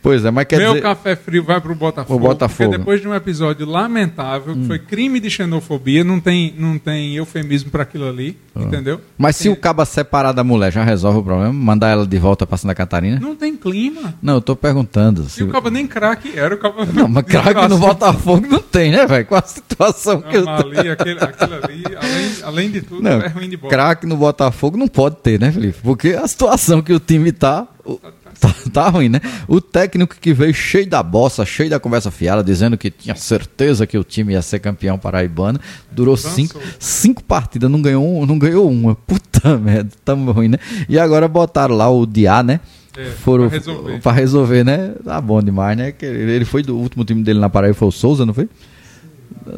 [0.03, 2.15] pois é, mas quer Meu dizer, café frio vai pro Botafogo.
[2.17, 2.71] O Botafogo.
[2.71, 4.61] Porque depois de um episódio lamentável, Hum.
[4.63, 8.63] que foi crime de xenofobia, não tem, não tem eufemismo pra aquilo ali, Ah.
[8.63, 9.01] entendeu?
[9.17, 11.53] Mas se o caba separar da mulher já resolve o problema?
[11.53, 13.19] Mandar ela de volta pra Santa Catarina?
[13.21, 14.15] Não tem clima.
[14.23, 15.23] Não, eu tô perguntando.
[15.23, 15.43] E Se...
[15.43, 19.07] o cabo nem craque era, o cabo Não, mas craque no Botafogo não tem, né,
[19.07, 19.27] velho?
[19.27, 20.69] Com a situação que eu Não, tô...
[20.69, 23.71] mas ali, aquele, aquilo ali, além, além de tudo, Não, é ruim de bola.
[23.73, 25.79] craque no Botafogo não pode ter, né, Felipe?
[25.83, 28.22] Porque a situação que o time tá, o- tá,
[28.73, 29.21] tá ruim, né?
[29.47, 33.87] O técnico que veio cheio da bossa, cheio da conversa fiada, dizendo que tinha certeza
[33.87, 38.39] que o time ia ser campeão paraibano, durou cinco, cinco partidas, não ganhou, um- não
[38.39, 38.95] ganhou uma.
[39.07, 40.59] Puta merda, tamo ruim, né?
[40.89, 42.61] E agora botaram lá o Diá, né?
[42.97, 44.01] É, Foram pra resolver.
[44.01, 44.93] pra resolver, né?
[45.05, 45.95] Tá bom demais, né?
[46.03, 48.49] Ele foi do último time dele na Paraíba, foi o Souza, não foi?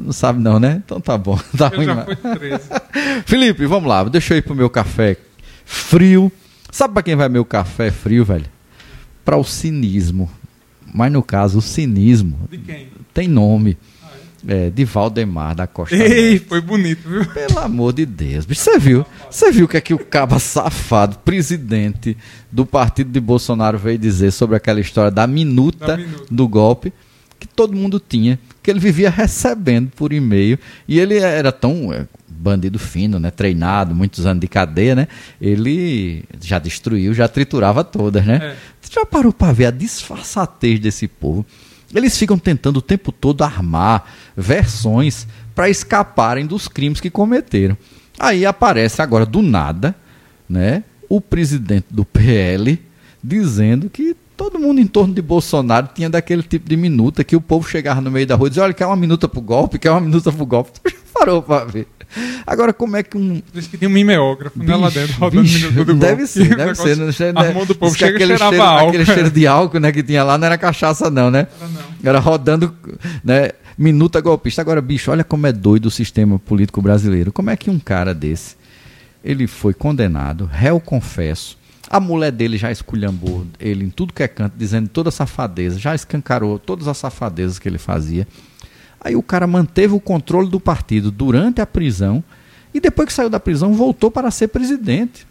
[0.01, 0.80] Não sabe não, né?
[0.85, 1.39] Então tá bom.
[1.59, 2.61] Tá Ele ruim, já mas- foi 13.
[3.26, 4.05] Felipe, vamos lá.
[4.05, 5.16] Deixa eu ir pro meu café
[5.64, 6.30] frio.
[6.70, 8.47] Sabe pra quem vai meu café frio, velho?
[9.24, 10.30] Pra o cinismo.
[10.92, 12.88] Mas no caso, o cinismo De quem?
[13.12, 13.76] tem nome.
[14.02, 14.08] Ah,
[14.46, 16.46] É, de Valdemar da Costa Ei, Neto.
[16.48, 17.24] foi bonito, viu?
[17.26, 19.04] Pelo amor de Deus, bicho, você viu?
[19.30, 22.16] Você viu o que é que o caba safado, presidente
[22.52, 26.26] do partido de Bolsonaro veio dizer sobre aquela história da minuta, Da minuta.
[26.30, 26.92] do golpe
[27.40, 32.06] que todo mundo tinha, que ele vivia recebendo por e-mail e ele era tão é,
[32.45, 35.09] bandido fino, né, treinado, muitos anos de cadeia, né?
[35.40, 38.36] Ele já destruiu, já triturava todas, né?
[38.36, 38.57] É.
[38.80, 41.45] Você já parou para ver a disfarçatez desse povo?
[41.95, 47.78] Eles ficam tentando o tempo todo armar versões para escaparem dos crimes que cometeram.
[48.18, 49.95] Aí aparece agora do nada,
[50.49, 52.78] né, o presidente do PL
[53.22, 57.40] dizendo que todo mundo em torno de Bolsonaro tinha daquele tipo de minuta que o
[57.40, 59.90] povo chegava no meio da rua e dizia: "Olha, quer uma minuta pro golpe, quer
[59.90, 60.72] uma minuta pro golpe".
[61.14, 61.86] Parou para ver.
[62.46, 65.42] Agora como é que um Diz que tinha um mimeógrafo né, lá Bicho, dentro, rodando
[65.42, 66.96] bicho, minuto do deve ser, deve ser.
[66.96, 67.48] Não, né?
[67.48, 68.88] armou do povo, chega aquele cheiro, álcool.
[68.88, 71.46] aquele cheiro de álcool né, que tinha lá não era cachaça não, né?
[71.60, 72.10] Era não.
[72.10, 72.74] Era rodando,
[73.22, 74.60] né, minuta golpista.
[74.60, 77.32] Agora, bicho, olha como é doido o sistema político brasileiro.
[77.32, 78.56] Como é que um cara desse,
[79.24, 81.58] ele foi condenado, réu confesso,
[81.88, 85.78] a mulher dele já esculhambou ele em tudo que é canto, dizendo toda a safadeza,
[85.78, 88.26] já escancarou todas as safadezas que ele fazia.
[89.05, 92.24] Aí o cara manteve o controle do partido durante a prisão
[92.72, 95.26] e depois que saiu da prisão voltou para ser presidente.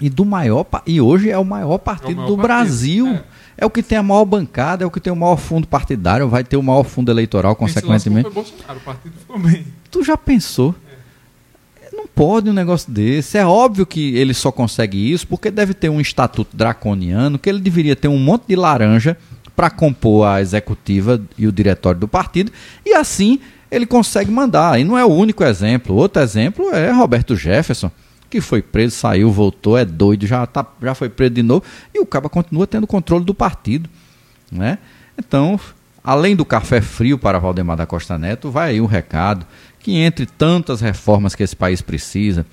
[0.00, 3.06] E do maior e hoje é o maior partido maior do partido, Brasil.
[3.08, 3.24] é.
[3.58, 3.66] É.
[3.66, 6.44] o que tem a maior bancada, é o que tem o maior fundo partidário, vai
[6.44, 8.30] ter o maior fundo eleitoral, consequentemente.
[8.30, 9.66] Bolsonaro, o partido ficou bem.
[9.90, 10.72] Tu já pensou?
[11.92, 13.36] Não pode um negócio desse.
[13.36, 17.58] É óbvio que ele só consegue isso porque deve ter um estatuto draconiano, que ele
[17.58, 19.18] deveria ter um monte de laranja
[19.58, 22.52] para compor a executiva e o diretório do partido,
[22.86, 24.78] e assim ele consegue mandar.
[24.78, 25.96] E não é o único exemplo.
[25.96, 27.90] Outro exemplo é Roberto Jefferson,
[28.30, 31.98] que foi preso, saiu, voltou, é doido, já, tá, já foi preso de novo, e
[31.98, 33.90] o Caba continua tendo controle do partido.
[34.52, 34.78] Né?
[35.18, 35.58] Então,
[36.04, 39.44] além do café frio para Valdemar da Costa Neto, vai aí um recado
[39.80, 42.46] que entre tantas reformas que esse país precisa,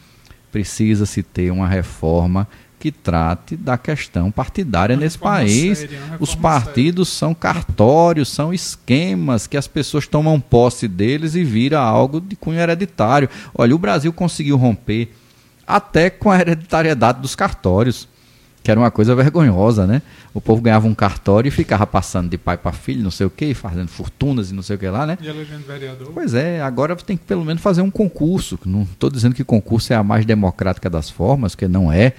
[0.51, 2.47] precisa-se ter uma reforma
[2.85, 5.79] que trate da questão partidária Uma nesse país.
[5.79, 11.79] séria, Os partidos são cartórios, são esquemas que as pessoas tomam posse deles e vira
[11.79, 13.27] algo de cunho hereditário.
[13.55, 15.11] Olha, o Brasil conseguiu romper
[15.65, 18.07] até com a hereditariedade dos cartórios,
[18.61, 20.03] que era uma coisa vergonhosa, né?
[20.31, 23.31] O povo ganhava um cartório e ficava passando de pai para filho, não sei o
[23.31, 25.17] quê, fazendo fortunas e não sei o que lá, né?
[25.19, 26.11] E elegendo vereador.
[26.13, 28.59] Pois é, agora tem que pelo menos fazer um concurso.
[28.63, 32.13] Não estou dizendo que concurso é a mais democrática das formas, que não é,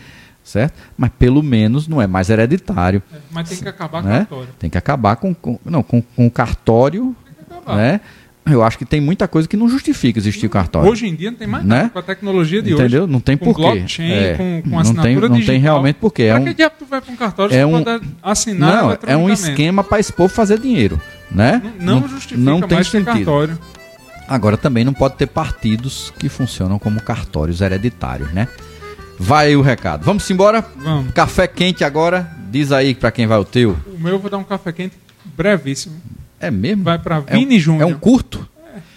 [0.47, 0.75] certo?
[0.97, 3.03] Mas pelo menos não é mais hereditário.
[3.13, 4.19] É, mas tem que acabar com Né?
[4.21, 4.49] cartório.
[4.59, 7.77] Tem que acabar com, com- não, com, com o cartório, Tem que acabar.
[7.77, 8.01] né?
[8.49, 10.89] Eu acho que tem muita coisa que não justifica existir o cartório.
[10.89, 11.79] Hoje em dia não tem mais Né?
[11.79, 13.03] nada com a tecnologia de Entendeu?
[13.03, 13.13] hoje.
[13.13, 13.61] Não tem com porquê.
[13.61, 15.61] blockchain, É, com, com não assinatura tem- não tem digital.
[15.63, 16.23] realmente porquê.
[16.23, 17.83] É Pra um- que diabo tu vai para um cartório é um-
[18.23, 21.61] assinar Não, é um esquema para esse povo fazer dinheiro, né?
[21.81, 23.05] Não, não justifica não tem mais sentido.
[23.13, 23.59] cartório.
[24.29, 28.47] Agora também não pode ter partidos que funcionam como cartórios hereditários, né?
[29.19, 30.05] Vai aí o recado.
[30.05, 30.65] Vamos embora?
[30.77, 31.13] Vamos.
[31.13, 32.31] Café quente agora.
[32.51, 33.77] Diz aí para quem vai o teu.
[33.87, 36.01] O meu eu vou dar um café quente brevíssimo.
[36.39, 36.85] É mesmo?
[36.85, 37.83] Vai para é um, Vini Júnior.
[37.83, 38.49] É um curto?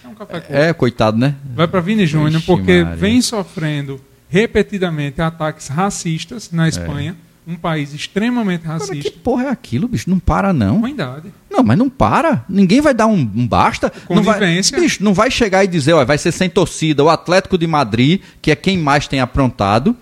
[0.03, 0.53] É um café curto.
[0.53, 1.35] É, coitado, né?
[1.55, 2.97] Vai para Vini Júnior porque Maria.
[2.97, 3.99] vem sofrendo
[4.29, 7.15] repetidamente ataques racistas na Espanha,
[7.47, 9.19] um país extremamente Agora, que racista.
[9.23, 10.07] porra é aquilo, bicho?
[10.07, 10.81] Não para, não.
[10.81, 11.33] Ruindade.
[11.49, 12.45] Não, mas não para.
[12.47, 13.91] Ninguém vai dar um, um basta.
[14.07, 17.03] Não vai, bicho, não vai chegar e dizer, ó, vai ser sem torcida.
[17.03, 19.97] O Atlético de Madrid, que é quem mais tem aprontado,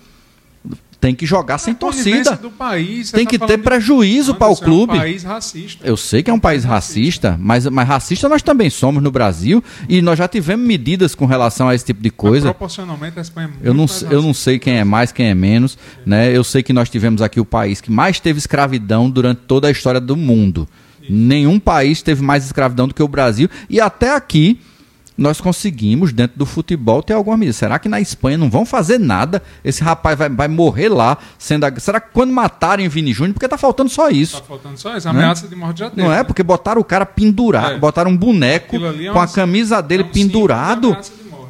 [0.99, 2.35] tem que jogar sem A torcida.
[2.35, 3.11] do país.
[3.11, 4.93] Tem tá que ter de- prejuízo para o Anderson, É clube.
[4.93, 5.87] um país racista.
[5.87, 9.63] Eu sei que é um país racista, mas, mas racista nós também somos no Brasil
[9.87, 12.45] e nós já tivemos medidas com relação a esse tipo de Mas coisa.
[12.45, 15.27] proporcionalmente a Espanha é muito Eu não, mais eu não sei quem é mais, quem
[15.27, 16.35] é menos, né?
[16.35, 19.71] Eu sei que nós tivemos aqui o país que mais teve escravidão durante toda a
[19.71, 20.67] história do mundo.
[21.09, 24.59] Nenhum país teve mais escravidão do que o Brasil e até aqui
[25.17, 27.53] nós conseguimos dentro do futebol ter alguma medida.
[27.57, 29.41] Será que na Espanha não vão fazer nada?
[29.63, 33.47] Esse rapaz vai, vai morrer lá sendo ag- Será que quando matarem Vini Júnior, porque
[33.47, 34.37] tá faltando só isso?
[34.39, 35.07] Tá faltando só isso.
[35.07, 36.01] A ameaça de morte já teve.
[36.03, 36.17] Não é?
[36.17, 36.23] né?
[36.23, 37.79] Porque botaram o cara pendurado, É.
[37.79, 40.95] botaram um boneco é com a um- camisa dele é um pendurado.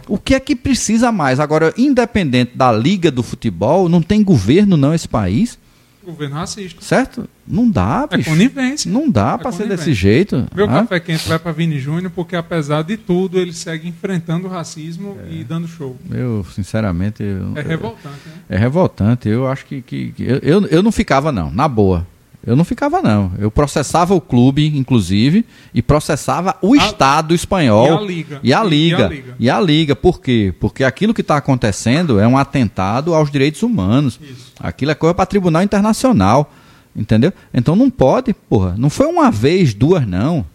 [0.08, 1.38] O que é que precisa mais?
[1.38, 5.60] Agora, independente da liga do futebol, não tem governo não esse país,
[6.08, 6.82] Governo racista.
[6.82, 7.28] certo?
[7.46, 8.30] Não dá, É bicho.
[8.30, 8.90] conivência.
[8.90, 10.48] Não dá É pra ser desse jeito.
[10.56, 10.82] Meu Hã?
[10.82, 15.18] café quente vai para Vini Júnior porque, apesar de tudo, ele segue enfrentando o racismo
[15.30, 15.98] e dando show.
[16.10, 18.34] Eu, sinceramente, eu- É revoltante, né?
[18.50, 19.28] é revoltante.
[19.28, 22.08] Eu acho que, que- que- eu, eu, eu não ficava não, na boa.
[22.46, 23.32] Eu não ficava não.
[23.38, 28.40] Eu processava o clube, inclusive, e processava o A- Estado espanhol e a Liga.
[28.44, 29.06] E a E- e liga.
[29.06, 29.36] a Liga.
[29.40, 29.96] E a liga.
[29.96, 30.54] Por quê?
[30.60, 34.20] Porque aquilo que está acontecendo é um atentado aos direitos humanos.
[34.22, 34.54] Isso.
[34.60, 36.52] Aquilo é coisa para tribunal internacional.
[36.96, 37.32] Entendeu?
[37.54, 38.76] Então não pode, porra.
[38.78, 40.46] Não foi uma vez, duas, não.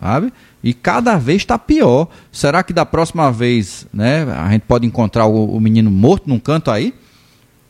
[0.00, 0.32] Sabe?
[0.64, 2.08] E cada vez está pior.
[2.32, 6.38] Será que da próxima vez né, a gente pode encontrar o, o menino morto num
[6.38, 6.92] canto aí?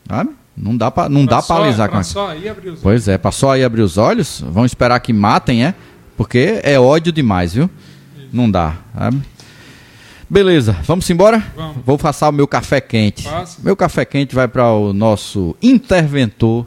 [0.07, 0.31] Sabe?
[0.57, 2.81] Não dá para não dá para alisar com só aí abrir os olhos.
[2.81, 5.75] Pois é, para só aí abrir os olhos, vão esperar que matem, é?
[6.17, 7.69] Porque é ódio demais, viu?
[8.17, 8.29] Isso.
[8.33, 9.21] Não dá, sabe?
[10.27, 11.41] Beleza, vamos embora?
[11.55, 11.77] Vamos.
[11.85, 13.23] Vou passar o meu café quente.
[13.23, 13.61] Passa.
[13.63, 16.65] Meu café quente vai para o nosso interventor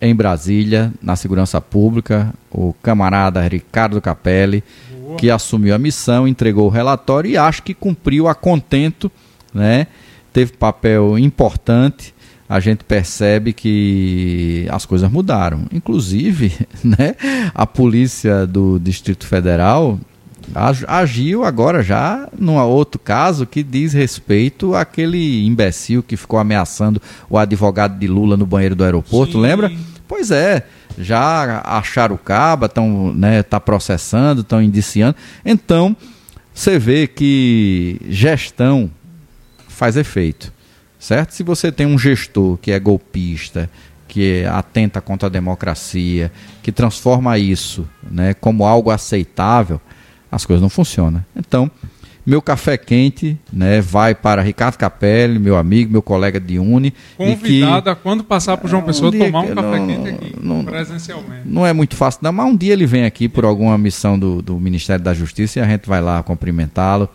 [0.00, 5.16] em Brasília, na segurança pública, o camarada Ricardo Capelli, Boa.
[5.16, 9.12] que assumiu a missão, entregou o relatório e acho que cumpriu a contento,
[9.54, 9.86] né?
[10.32, 12.14] Teve papel importante.
[12.50, 15.66] A gente percebe que as coisas mudaram.
[15.72, 17.14] Inclusive, né,
[17.54, 20.00] a polícia do Distrito Federal
[20.88, 27.38] agiu agora já num outro caso que diz respeito àquele imbecil que ficou ameaçando o
[27.38, 29.40] advogado de Lula no banheiro do aeroporto, Sim.
[29.40, 29.70] lembra?
[30.08, 30.66] Pois é,
[30.98, 35.14] já acharam o caba, estão né, tá processando, estão indiciando.
[35.44, 35.96] Então,
[36.52, 38.90] você vê que gestão
[39.68, 40.52] faz efeito,
[41.00, 41.32] certo?
[41.32, 43.68] Se você tem um gestor que é golpista,
[44.06, 46.30] que atenta contra a democracia,
[46.62, 49.80] que transforma isso né, como algo aceitável,
[50.30, 51.24] as coisas não funcionam.
[51.34, 51.70] Então,
[52.26, 56.92] meu café quente né, vai para Ricardo Capelli, meu amigo, meu colega de Uni.
[57.16, 60.36] Convidado que, a quando passar para João Pessoa um tomar um café não- quente aqui,
[60.40, 61.42] não- presencialmente.
[61.46, 64.42] Não é muito fácil, não, mas um dia ele vem aqui por alguma missão do,
[64.42, 67.08] do Ministério da Justiça e a gente vai lá cumprimentá-lo,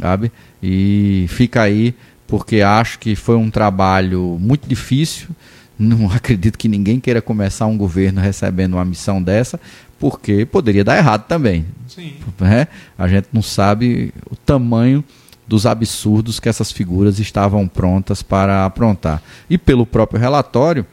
[0.00, 0.32] sabe?
[0.62, 1.94] E fica aí,
[2.28, 5.28] porque acho que foi um trabalho muito difícil.
[5.76, 9.58] Não acredito que ninguém queira começar um governo recebendo uma missão dessa,
[9.98, 12.12] porque poderia dar errado também Sim.
[12.38, 12.68] né?
[12.96, 15.02] A gente não sabe o tamanho
[15.46, 19.22] dos absurdos que essas figuras estavam prontas para aprontar.
[19.48, 20.84] E pelo próprio relatório,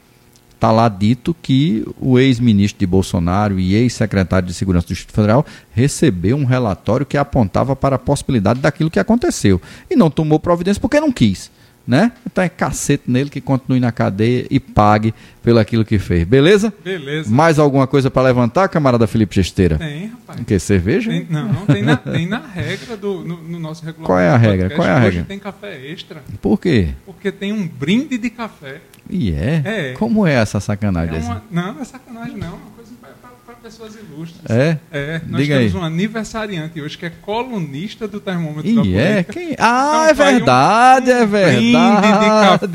[0.66, 5.46] está lá dito que o ex-ministro de Bolsonaro e ex-secretário de Segurança do Distrito Federal
[5.72, 9.62] recebeu um relatório que apontava para a possibilidade daquilo que aconteceu.
[9.92, 11.52] E não tomou providência porque não quis.
[11.88, 12.14] Né?
[12.26, 15.14] Então é cacete nele que continue na cadeia e pague
[15.44, 16.24] pelo aquilo que fez.
[16.28, 16.74] Beleza?
[16.84, 17.30] Beleza.
[17.30, 19.78] Mais alguma coisa para levantar, camarada Felipe Gesteira?
[19.78, 20.40] Tem, rapaz.
[20.48, 20.58] Que?
[20.58, 21.12] Cerveja?
[21.12, 24.08] Tem- não, tem na, tem na regra do no, no nosso regulamento.
[24.08, 24.70] Qual é a regra?
[24.70, 24.76] podcast.
[24.78, 25.26] Qual é a Hoje regra?
[25.28, 26.88] tem café extra, Por quê?
[27.06, 28.82] porque tem um brinde de café.
[29.10, 29.62] E é?
[29.66, 29.94] É.
[29.94, 31.18] Como é essa sacanagem?
[31.18, 32.75] É uma, não, não é sacanagem, não.
[33.04, 33.08] É
[33.46, 34.42] para pessoas ilustres.
[34.50, 34.78] É?
[34.92, 35.82] É, nós Diga temos aí.
[35.82, 39.24] um aniversariante hoje que é colunista do termômetro da E é?
[39.24, 39.34] política.
[39.34, 39.56] Quem?
[39.60, 41.26] Ah, Então é um- verdade, é um de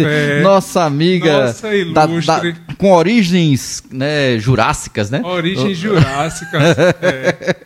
[0.05, 0.43] verdade.
[0.43, 2.53] Nossa amiga Nossa da- ilustre.
[2.53, 5.21] da- com origens né, jurássicas, né?
[5.25, 6.63] Origens jurássicas.
[7.03, 7.57] é.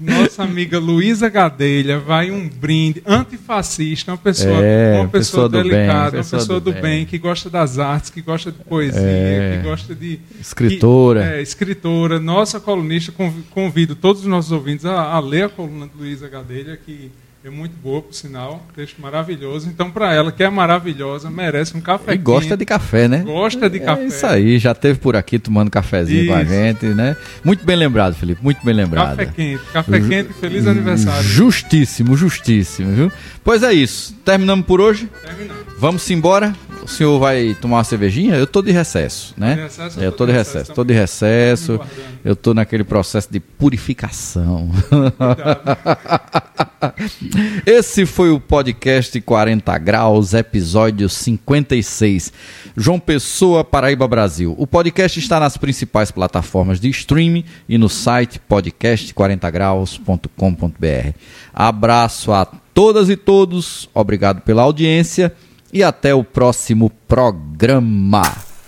[0.00, 5.62] Nossa amiga Luísa Gadelha vai um brinde antifascista, uma pessoa, É, uma pessoa, pessoa do
[5.62, 6.82] bem, delicada, uma pessoa do bem.
[6.82, 7.06] bem.
[7.06, 9.56] que gosta das artes, que gosta de poesia, É.
[9.56, 10.20] que gosta de.
[10.40, 11.22] Escritora.
[11.22, 13.12] que- é, escritora, nossa colunista.
[13.12, 17.10] conv- Convido todos os nossos ouvintes a, a ler a coluna de Luísa Gadelha, que
[17.44, 19.68] é muito boa, por sinal, texto maravilhoso.
[19.68, 23.22] Então, para ela, que é maravilhosa, merece um café E gosta de café, né?
[23.24, 24.02] gosta de café.
[24.02, 26.50] É isso aí, já teve por aqui tomando cafezinho com a Isso.
[26.50, 27.16] gente, né?
[27.44, 29.16] Muito bem lembrado, Felipe, muito bem lembrado.
[29.16, 31.22] Café quente, café quente, feliz aniversário.
[31.22, 33.12] Justíssimo, justíssimo, viu?
[33.44, 34.14] Pois é isso.
[34.24, 35.08] Terminamos por hoje.
[35.24, 35.62] Terminamos.
[35.78, 36.54] Vamos embora.
[36.88, 38.34] O senhor vai tomar uma cervejinha?
[38.34, 39.56] Eu tô de recesso, né?
[39.56, 41.78] De recesso, eu tô de recesso, recesso tô de recesso.
[42.24, 44.70] Eu tô naquele processo de purificação.
[47.66, 52.32] Esse foi o podcast 40 graus, episódio 56.
[52.74, 54.54] João Pessoa, Paraíba, Brasil.
[54.56, 61.12] O podcast está nas principais plataformas de streaming e no site podcast40graus.com.br.
[61.52, 65.34] Abraço a todas e todos, obrigado pela audiência
[65.72, 68.22] e até o próximo programa.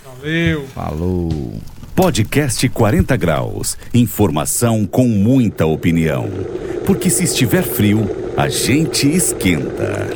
[0.05, 0.67] Valeu.
[0.75, 1.55] Falou.
[1.95, 3.77] Podcast 40 graus.
[3.93, 6.29] Informação com muita opinião.
[6.87, 10.09] Porque se estiver frio, a gente esquenta.